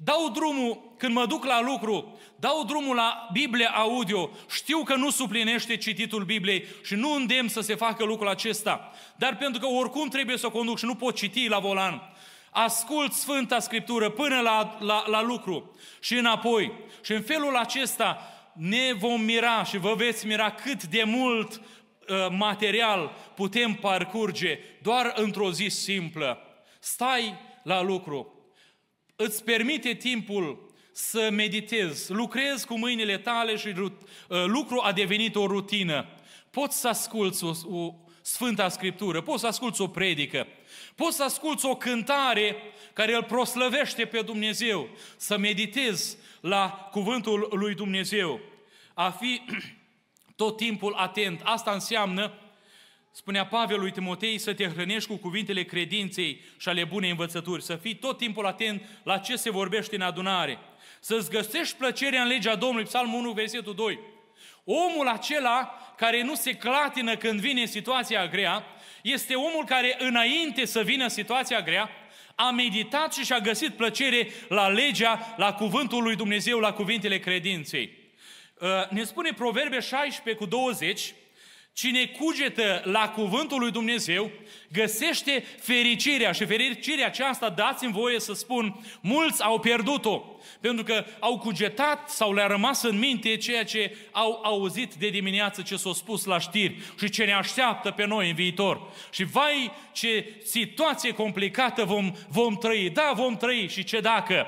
[0.05, 5.11] dau drumul când mă duc la lucru, dau drumul la Biblia audio, știu că nu
[5.11, 10.09] suplinește cititul Bibliei și nu îndemn să se facă lucrul acesta, dar pentru că oricum
[10.09, 12.13] trebuie să o conduc și nu pot citi la volan,
[12.51, 16.73] ascult Sfânta Scriptură până la, la, la lucru și înapoi.
[17.03, 22.27] Și în felul acesta ne vom mira și vă veți mira cât de mult uh,
[22.31, 26.39] material putem parcurge doar într-o zi simplă.
[26.79, 28.38] Stai la lucru.
[29.21, 33.90] Îți permite timpul să meditezi, lucrezi cu mâinile tale și uh,
[34.46, 36.06] lucru a devenit o rutină.
[36.50, 40.46] Poți să asculți o, o Sfânta Scriptură, poți să asculți o predică,
[40.94, 42.56] poți să asculți o cântare
[42.92, 48.40] care îl proslăvește pe Dumnezeu, să meditezi la cuvântul lui Dumnezeu.
[48.94, 49.40] A fi
[50.37, 51.40] tot timpul atent.
[51.44, 52.33] Asta înseamnă,
[53.19, 57.77] spunea Pavel lui Timotei, să te hrănești cu cuvintele credinței și ale bunei învățături, să
[57.77, 60.58] fii tot timpul atent la ce se vorbește în adunare
[61.00, 63.98] să-ți găsești plăcerea în legea Domnului, Psalmul 1, versetul 2.
[64.64, 68.64] Omul acela care nu se clatină când vine situația grea,
[69.02, 71.90] este omul care înainte să vină situația grea,
[72.35, 77.96] a meditat și și-a găsit plăcere la legea, la cuvântul lui Dumnezeu, la cuvintele credinței.
[78.60, 81.14] Uh, ne spune Proverbe 16 cu 20,
[81.79, 84.31] Cine cugetă la cuvântul lui Dumnezeu,
[84.72, 90.22] găsește fericirea și fericirea aceasta, dați-mi voie să spun, mulți au pierdut-o,
[90.60, 95.62] pentru că au cugetat sau le-a rămas în minte ceea ce au auzit de dimineață
[95.62, 98.81] ce s-a spus la știri și ce ne așteaptă pe noi în viitor.
[99.10, 102.90] Și vai ce situație complicată vom, vom trăi.
[102.90, 104.46] Da, vom trăi și ce dacă?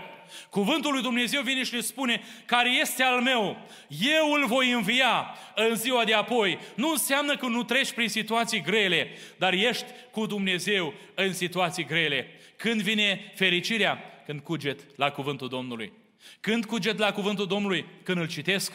[0.50, 5.34] Cuvântul lui Dumnezeu vine și ne spune, care este al meu, eu îl voi învia
[5.54, 6.58] în ziua de apoi.
[6.74, 9.08] Nu înseamnă că nu treci prin situații grele,
[9.38, 12.26] dar ești cu Dumnezeu în situații grele.
[12.56, 13.98] Când vine fericirea?
[14.26, 15.92] Când cuget la cuvântul Domnului.
[16.40, 17.86] Când cuget la cuvântul Domnului?
[18.02, 18.72] Când îl citesc.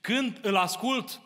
[0.00, 1.20] Când îl ascult.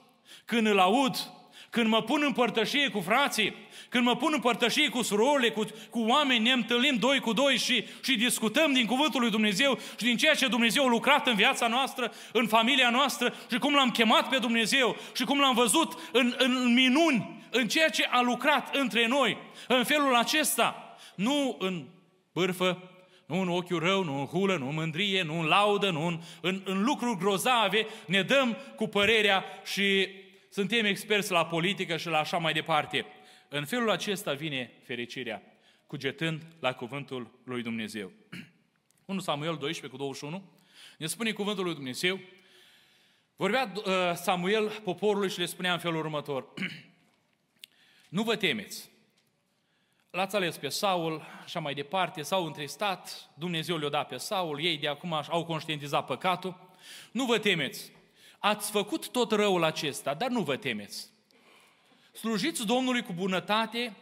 [0.44, 1.32] Când îl aud.
[1.72, 3.54] Când mă pun în părtășie cu frații
[3.88, 7.56] când mă pun în părtășie cu surorile, cu, cu oameni, ne întâlnim doi cu doi
[7.56, 11.34] și, și discutăm din Cuvântul lui Dumnezeu și din ceea ce Dumnezeu a lucrat în
[11.34, 16.10] viața noastră, în familia noastră și cum l-am chemat pe Dumnezeu și cum l-am văzut
[16.12, 19.36] în, în minuni, în ceea ce a lucrat între noi,
[19.68, 21.84] în felul acesta, nu în
[22.32, 22.90] bârfă,
[23.26, 26.20] nu în ochiul rău, nu în hulă, nu în mândrie, nu în laudă, nu în,
[26.40, 30.08] în, în lucruri grozave, ne dăm cu părerea și
[30.52, 33.06] suntem experți la politică și la așa mai departe.
[33.48, 35.42] În felul acesta vine fericirea,
[35.86, 38.12] cugetând la cuvântul lui Dumnezeu.
[39.04, 40.50] 1 Samuel 12 cu 21
[40.98, 42.20] ne spune cuvântul lui Dumnezeu,
[43.36, 43.82] vorbea uh,
[44.14, 46.46] Samuel poporului și le spunea în felul următor,
[48.08, 48.90] nu vă temeți,
[50.10, 54.78] L-ați ales pe Saul, așa mai departe, s-au întristat, Dumnezeu le-a dat pe Saul, ei
[54.78, 56.74] de acum au conștientizat păcatul.
[57.12, 57.92] Nu vă temeți,
[58.42, 61.10] ați făcut tot răul acesta, dar nu vă temeți.
[62.12, 63.96] Slujiți Domnului cu bunătate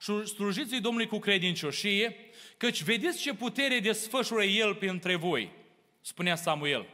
[0.00, 2.16] și slujiți-i Domnului cu credincioșie,
[2.56, 5.50] căci vedeți ce putere desfășură El printre voi,
[6.00, 6.86] spunea Samuel.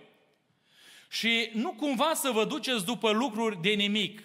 [1.10, 4.22] Și nu cumva să vă duceți după lucruri de nimic,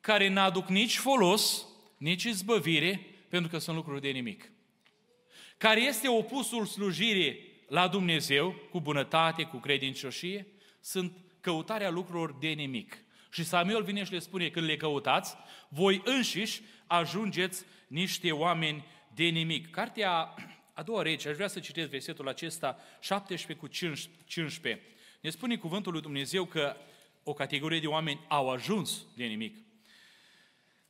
[0.00, 1.66] care n-aduc nici folos,
[1.96, 4.52] nici izbăvire, pentru că sunt lucruri de nimic.
[5.58, 10.46] Care este opusul slujirii la Dumnezeu, cu bunătate, cu credincioșie,
[10.82, 13.04] sunt căutarea lucrurilor de nimic.
[13.30, 15.36] Și Samuel vine și le spune, când le căutați,
[15.68, 19.70] voi înșiși ajungeți niște oameni de nimic.
[19.70, 20.34] Cartea
[20.72, 24.80] a doua rece, aș vrea să citesc versetul acesta, 17 cu 15.
[25.20, 26.76] Ne spune cuvântul lui Dumnezeu că
[27.22, 29.56] o categorie de oameni au ajuns de nimic.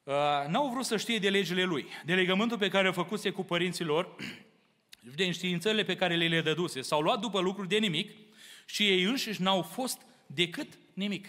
[0.05, 0.15] Uh,
[0.49, 3.85] n-au vrut să știe de legile lui, de legământul pe care o făcuse cu părinții
[3.85, 4.17] lor,
[5.17, 6.81] de înștiințările pe care le le dăduse.
[6.81, 8.11] S-au luat după lucruri de nimic
[8.73, 11.29] și ei înșiși n-au fost decât nimic.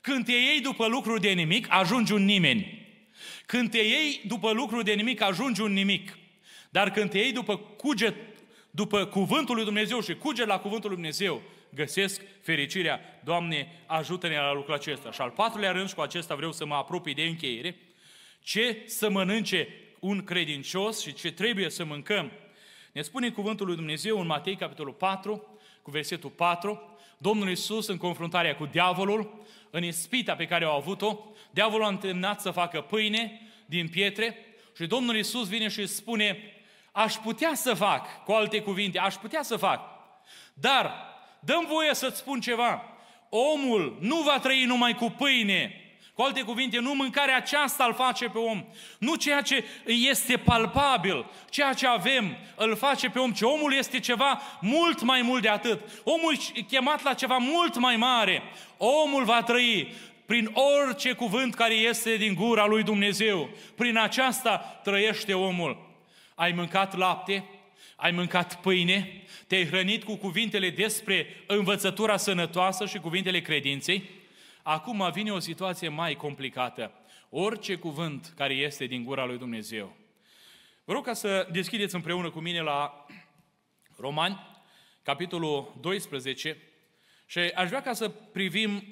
[0.00, 2.86] Când te iei după lucruri de nimic, ajungi un nimeni.
[3.46, 6.18] Când te iei după lucruri de nimic, ajungi un nimic.
[6.70, 8.14] Dar când te iei după cuget,
[8.70, 11.42] după cuvântul lui Dumnezeu și cuget la cuvântul lui Dumnezeu,
[11.74, 13.20] găsesc fericirea.
[13.24, 15.12] Doamne, ajută-ne la lucrul acesta.
[15.12, 17.76] Și al patrulea rând, și cu acesta vreau să mă apropii de încheiere,
[18.40, 19.68] ce să mănânce
[19.98, 22.32] un credincios și ce trebuie să mâncăm.
[22.92, 25.57] Ne spune cuvântul lui Dumnezeu în Matei, capitolul 4,
[25.88, 31.18] cu versetul 4, Domnul Iisus în confruntarea cu diavolul, în ispita pe care au avut-o,
[31.50, 34.36] diavolul a întâlnat să facă pâine din pietre
[34.76, 36.38] și Domnul Iisus vine și îi spune,
[36.92, 39.80] aș putea să fac, cu alte cuvinte, aș putea să fac,
[40.54, 40.92] dar
[41.40, 42.82] dăm voie să-ți spun ceva,
[43.28, 45.87] omul nu va trăi numai cu pâine,
[46.18, 48.64] cu alte cuvinte, nu mâncarea aceasta îl face pe om,
[48.98, 54.00] nu ceea ce este palpabil, ceea ce avem îl face pe om, ci omul este
[54.00, 55.80] ceva mult mai mult de atât.
[56.04, 58.42] Omul e chemat la ceva mult mai mare.
[58.76, 59.94] Omul va trăi
[60.26, 60.50] prin
[60.84, 63.48] orice cuvânt care este din gura lui Dumnezeu.
[63.76, 65.96] Prin aceasta trăiește omul.
[66.34, 67.44] Ai mâncat lapte,
[67.96, 74.17] ai mâncat pâine, te-ai hrănit cu cuvintele despre învățătura sănătoasă și cuvintele credinței,
[74.68, 76.92] Acum vine o situație mai complicată.
[77.30, 79.96] Orice cuvânt care este din gura lui Dumnezeu.
[80.84, 83.06] Vă rog ca să deschideți împreună cu mine la
[83.96, 84.40] Romani,
[85.02, 86.56] capitolul 12,
[87.26, 88.82] și aș vrea ca să privim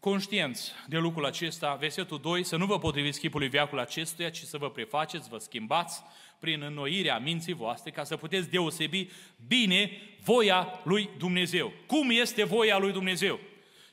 [0.00, 4.58] conștienți de lucrul acesta, versetul 2, să nu vă potriviți chipului viacul acestuia, ci să
[4.58, 6.02] vă prefaceți, vă schimbați
[6.38, 9.08] prin înnoirea minții voastre, ca să puteți deosebi
[9.46, 9.90] bine
[10.20, 11.72] voia lui Dumnezeu.
[11.86, 13.40] Cum este voia lui Dumnezeu?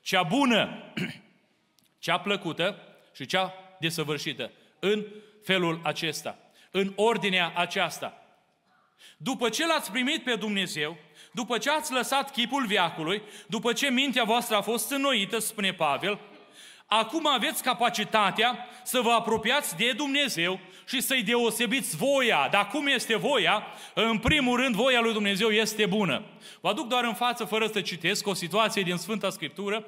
[0.01, 0.93] Cea bună,
[1.99, 2.81] cea plăcută
[3.13, 4.51] și cea desăvârșită.
[4.79, 5.05] În
[5.43, 6.37] felul acesta,
[6.71, 8.13] în ordinea aceasta.
[9.17, 10.97] După ce l-ați primit pe Dumnezeu,
[11.31, 16.19] după ce ați lăsat chipul viacului, după ce mintea voastră a fost înnoită, spune Pavel,
[16.89, 22.47] acum aveți capacitatea să vă apropiați de Dumnezeu și să-i deosebiți voia.
[22.51, 23.63] Dar cum este voia?
[23.93, 26.23] În primul rând, voia lui Dumnezeu este bună.
[26.61, 29.85] Vă aduc doar în față, fără să citesc, o situație din Sfânta Scriptură.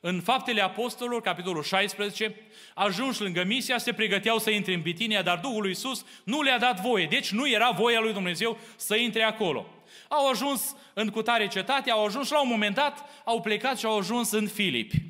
[0.00, 2.34] În Faptele Apostolilor, capitolul 16,
[2.74, 6.58] ajunși lângă misia, se pregăteau să intre în Bitinia, dar Duhul lui Iisus nu le-a
[6.58, 7.06] dat voie.
[7.06, 9.66] Deci nu era voia lui Dumnezeu să intre acolo.
[10.08, 13.98] Au ajuns în cutare cetate, au ajuns la un moment dat, au plecat și au
[13.98, 15.02] ajuns în Filipi,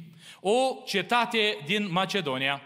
[0.49, 2.63] o cetate din Macedonia.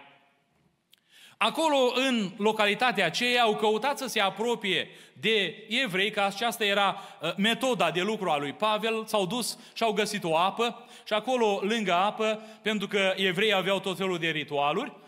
[1.36, 7.34] Acolo, în localitatea aceea, au căutat să se apropie de evrei, că aceasta era uh,
[7.36, 11.60] metoda de lucru a lui Pavel, s-au dus și au găsit o apă și acolo,
[11.62, 15.01] lângă apă, pentru că evreii aveau tot felul de ritualuri, uh,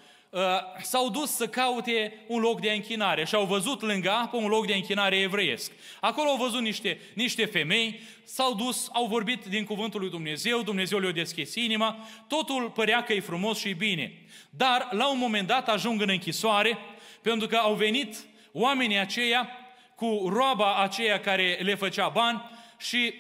[0.83, 4.67] s-au dus să caute un loc de închinare și au văzut lângă apă un loc
[4.67, 5.73] de închinare evreiesc.
[6.01, 10.99] Acolo au văzut niște, niște femei, s-au dus, au vorbit din cuvântul lui Dumnezeu, Dumnezeu
[10.99, 11.97] le-a deschis inima,
[12.29, 14.13] totul părea că e frumos și bine.
[14.51, 16.79] Dar, la un moment dat, ajung în închisoare,
[17.23, 18.17] pentru că au venit
[18.53, 19.49] oamenii aceia
[19.97, 23.15] cu roaba aceea care le făcea bani și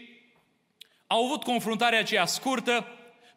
[1.06, 2.86] au avut confruntarea aceea scurtă.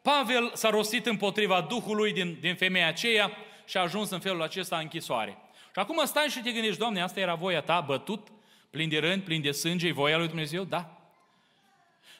[0.01, 3.31] Pavel s-a rostit împotriva Duhului din, din femeia aceea
[3.67, 5.37] și a ajuns în felul acesta în închisoare.
[5.73, 8.27] Și acum stai și te gândești, Doamne, asta era voia ta, bătut,
[8.69, 10.63] plin de rând, plin de sânge, voia lui Dumnezeu?
[10.63, 11.11] Da.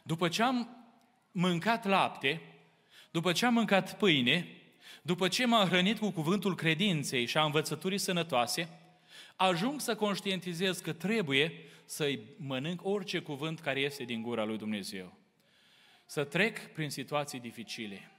[0.03, 0.85] După ce am
[1.31, 2.41] mâncat lapte,
[3.11, 4.47] după ce am mâncat pâine,
[5.01, 8.69] după ce m-am hrănit cu cuvântul credinței și a învățăturii sănătoase,
[9.35, 11.53] ajung să conștientizez că trebuie
[11.85, 15.13] să-i mănânc orice cuvânt care este din gura lui Dumnezeu.
[16.05, 18.11] Să trec prin situații dificile.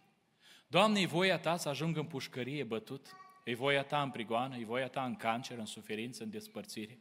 [0.71, 3.07] Doamne, e voia Ta să ajung în pușcărie bătut?
[3.45, 4.57] E voia Ta în prigoană?
[4.57, 6.99] E voia Ta în cancer, în suferință, în despărțire?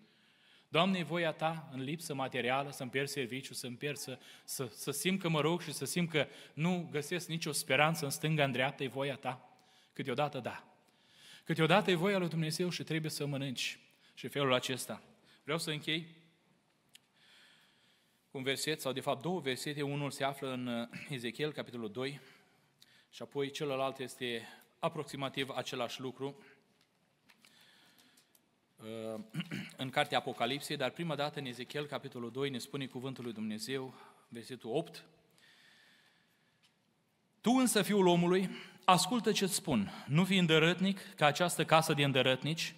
[0.68, 4.92] Doamne, e voia Ta în lipsă materială, să-mi pierd serviciu, să-mi pierd, să, să, să
[4.92, 8.52] simt că mă rog și să simt că nu găsesc nicio speranță în stânga, în
[8.52, 9.50] dreapta, e voia Ta?
[9.94, 10.64] Câteodată da.
[11.44, 13.80] Câteodată e voia lui Dumnezeu și trebuie să mănânci.
[14.14, 15.02] Și felul acesta.
[15.44, 16.08] Vreau să închei
[18.32, 19.82] un verset, sau de fapt două versete.
[19.82, 22.20] Unul se află în uh, Ezechiel, capitolul 2,
[23.10, 24.48] și apoi celălalt este
[24.80, 26.38] aproximativ același lucru
[28.76, 29.20] uh,
[29.78, 33.94] în cartea Apocalipsei, dar prima dată în Ezechiel, capitolul 2, ne spune cuvântul lui Dumnezeu,
[34.30, 35.06] versetul 8,
[37.42, 38.50] Tu însă, fiul omului,
[38.86, 42.76] ascultă ce-ți spun, nu fi îndărătnic ca această casă de îndărătnici,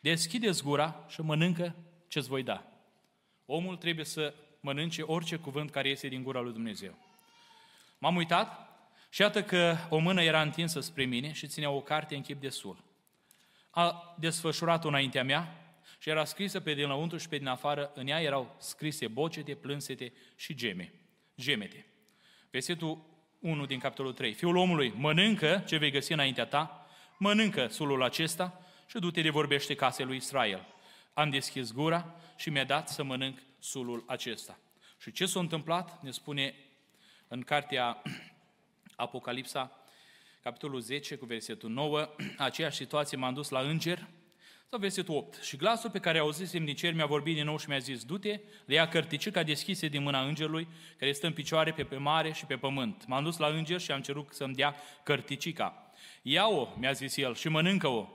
[0.00, 1.74] deschideți gura și mănâncă
[2.08, 2.64] ce-ți voi da.
[3.46, 6.94] Omul trebuie să mănânce orice cuvânt care iese din gura lui Dumnezeu.
[7.98, 8.69] M-am uitat
[9.10, 12.40] și iată că o mână era întinsă spre mine și ținea o carte în chip
[12.40, 12.84] de sul.
[13.70, 15.60] A desfășurat-o înaintea mea
[15.98, 17.90] și era scrisă pe dinăuntru și pe din afară.
[17.94, 20.92] În ea erau scrise bocete, plânsete și geme,
[21.36, 21.86] gemete.
[22.50, 23.04] Versetul
[23.38, 24.32] 1 din capitolul 3.
[24.32, 26.86] Fiul omului, mănâncă ce vei găsi înaintea ta,
[27.18, 30.66] mănâncă sulul acesta și du-te de vorbește casei lui Israel.
[31.14, 34.58] Am deschis gura și mi-a dat să mănânc sulul acesta.
[35.00, 36.54] Și ce s-a întâmplat, ne spune
[37.28, 38.02] în cartea
[39.00, 39.84] Apocalipsa,
[40.42, 44.08] capitolul 10, cu versetul 9, aceeași situație m-am dus la înger,
[44.70, 45.42] sau versetul 8.
[45.42, 48.40] Și glasul pe care auzisem din cer mi-a vorbit din nou și mi-a zis, du-te,
[48.64, 52.44] le ia cărticica deschise din mâna îngerului, care stă în picioare pe, pe mare și
[52.46, 53.06] pe pământ.
[53.06, 55.90] M-am dus la înger și am cerut să-mi dea cărticica.
[56.22, 58.08] Ia-o, mi-a zis el, și mănâncă-o.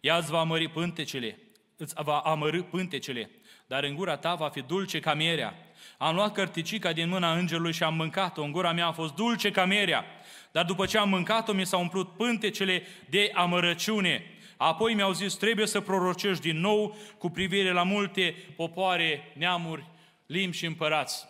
[0.00, 1.38] Ea îți va amări pântecele,
[1.76, 3.30] îți va amărâ pântecele,
[3.66, 5.54] dar în gura ta va fi dulce ca mierea.
[5.98, 8.42] Am luat cărticica din mâna îngerului și am mâncat-o.
[8.42, 10.04] În gura mea a fost dulce ca mierea.
[10.52, 14.24] Dar după ce am mâncat-o, mi s-au umplut pântecele de amărăciune.
[14.56, 19.84] Apoi mi-au zis, trebuie să prorocești din nou cu privire la multe popoare, neamuri,
[20.26, 21.26] limbi și împărați.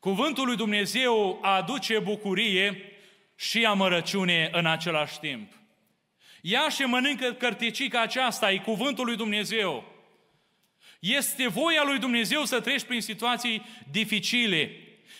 [0.00, 2.82] Cuvântul lui Dumnezeu aduce bucurie
[3.36, 5.52] și amărăciune în același timp.
[6.40, 9.95] Ia și mănâncă cărticica aceasta, e cuvântul lui Dumnezeu.
[11.00, 14.70] Este voia lui Dumnezeu să treci prin situații dificile.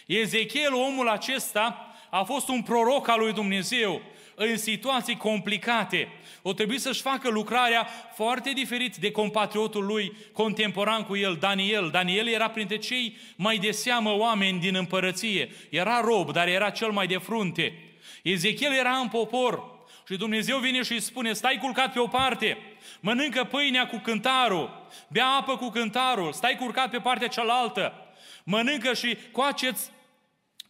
[0.06, 4.02] Ezechiel, omul acesta, a fost un proroc al lui Dumnezeu
[4.34, 6.08] în situații complicate.
[6.42, 11.88] O trebuie să-și facă lucrarea foarte diferit de compatriotul lui contemporan cu el, Daniel.
[11.90, 15.48] Daniel era printre cei mai de seamă oameni din împărăție.
[15.68, 17.78] Era rob, dar era cel mai de frunte.
[18.22, 19.75] Ezechiel era în popor
[20.06, 22.58] și Dumnezeu vine și îi spune, stai culcat pe o parte,
[23.00, 29.16] mănâncă pâinea cu cântarul, bea apă cu cântarul, stai culcat pe partea cealaltă, mănâncă și
[29.32, 29.90] coaceți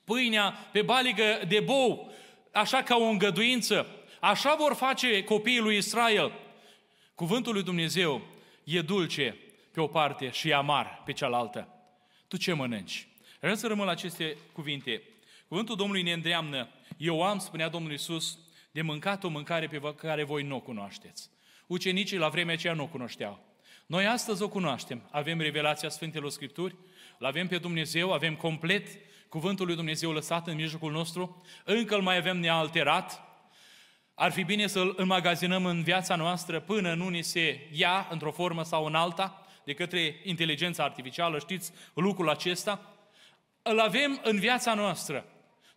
[0.05, 2.13] pâinea pe baligă de bou,
[2.53, 3.87] așa ca o îngăduință.
[4.21, 6.33] Așa vor face copiii lui Israel.
[7.15, 8.27] Cuvântul lui Dumnezeu
[8.65, 9.37] e dulce
[9.73, 11.69] pe o parte și e amar pe cealaltă.
[12.29, 13.09] Tu ce mănânci?
[13.41, 15.03] Vreau să rămân la aceste cuvinte.
[15.49, 16.69] Cuvântul Domnului ne îndreamnă.
[16.97, 18.39] Eu am, spunea Domnul Iisus,
[18.77, 21.31] de mâncat o mâncare pe care voi nu o cunoașteți.
[21.67, 23.39] Ucenicii la vremea aceea nu o cunoșteau.
[23.87, 25.09] Noi astăzi o cunoaștem.
[25.11, 26.77] Avem revelația Sfintelor Scripturi,
[27.19, 28.89] îl avem pe Dumnezeu, avem complet
[29.29, 33.23] Cuvântul lui Dumnezeu lăsat în mijlocul nostru, încă îl mai avem nealterat,
[34.15, 38.63] ar fi bine să-l înmagazinăm în viața noastră până nu ni se ia într-o formă
[38.63, 42.97] sau în alta de către inteligența artificială, știți lucrul acesta?
[43.63, 45.25] Îl avem în viața noastră.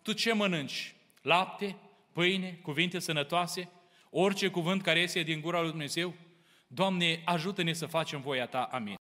[0.02, 0.96] Tu ce mănânci?
[1.22, 1.76] Lapte,
[2.20, 3.70] pâine, cuvinte sănătoase,
[4.10, 6.14] orice cuvânt care iese din gura lui Dumnezeu?
[6.68, 8.70] Doamne, ajută-ne să facem voia Ta.
[8.72, 8.99] Amin.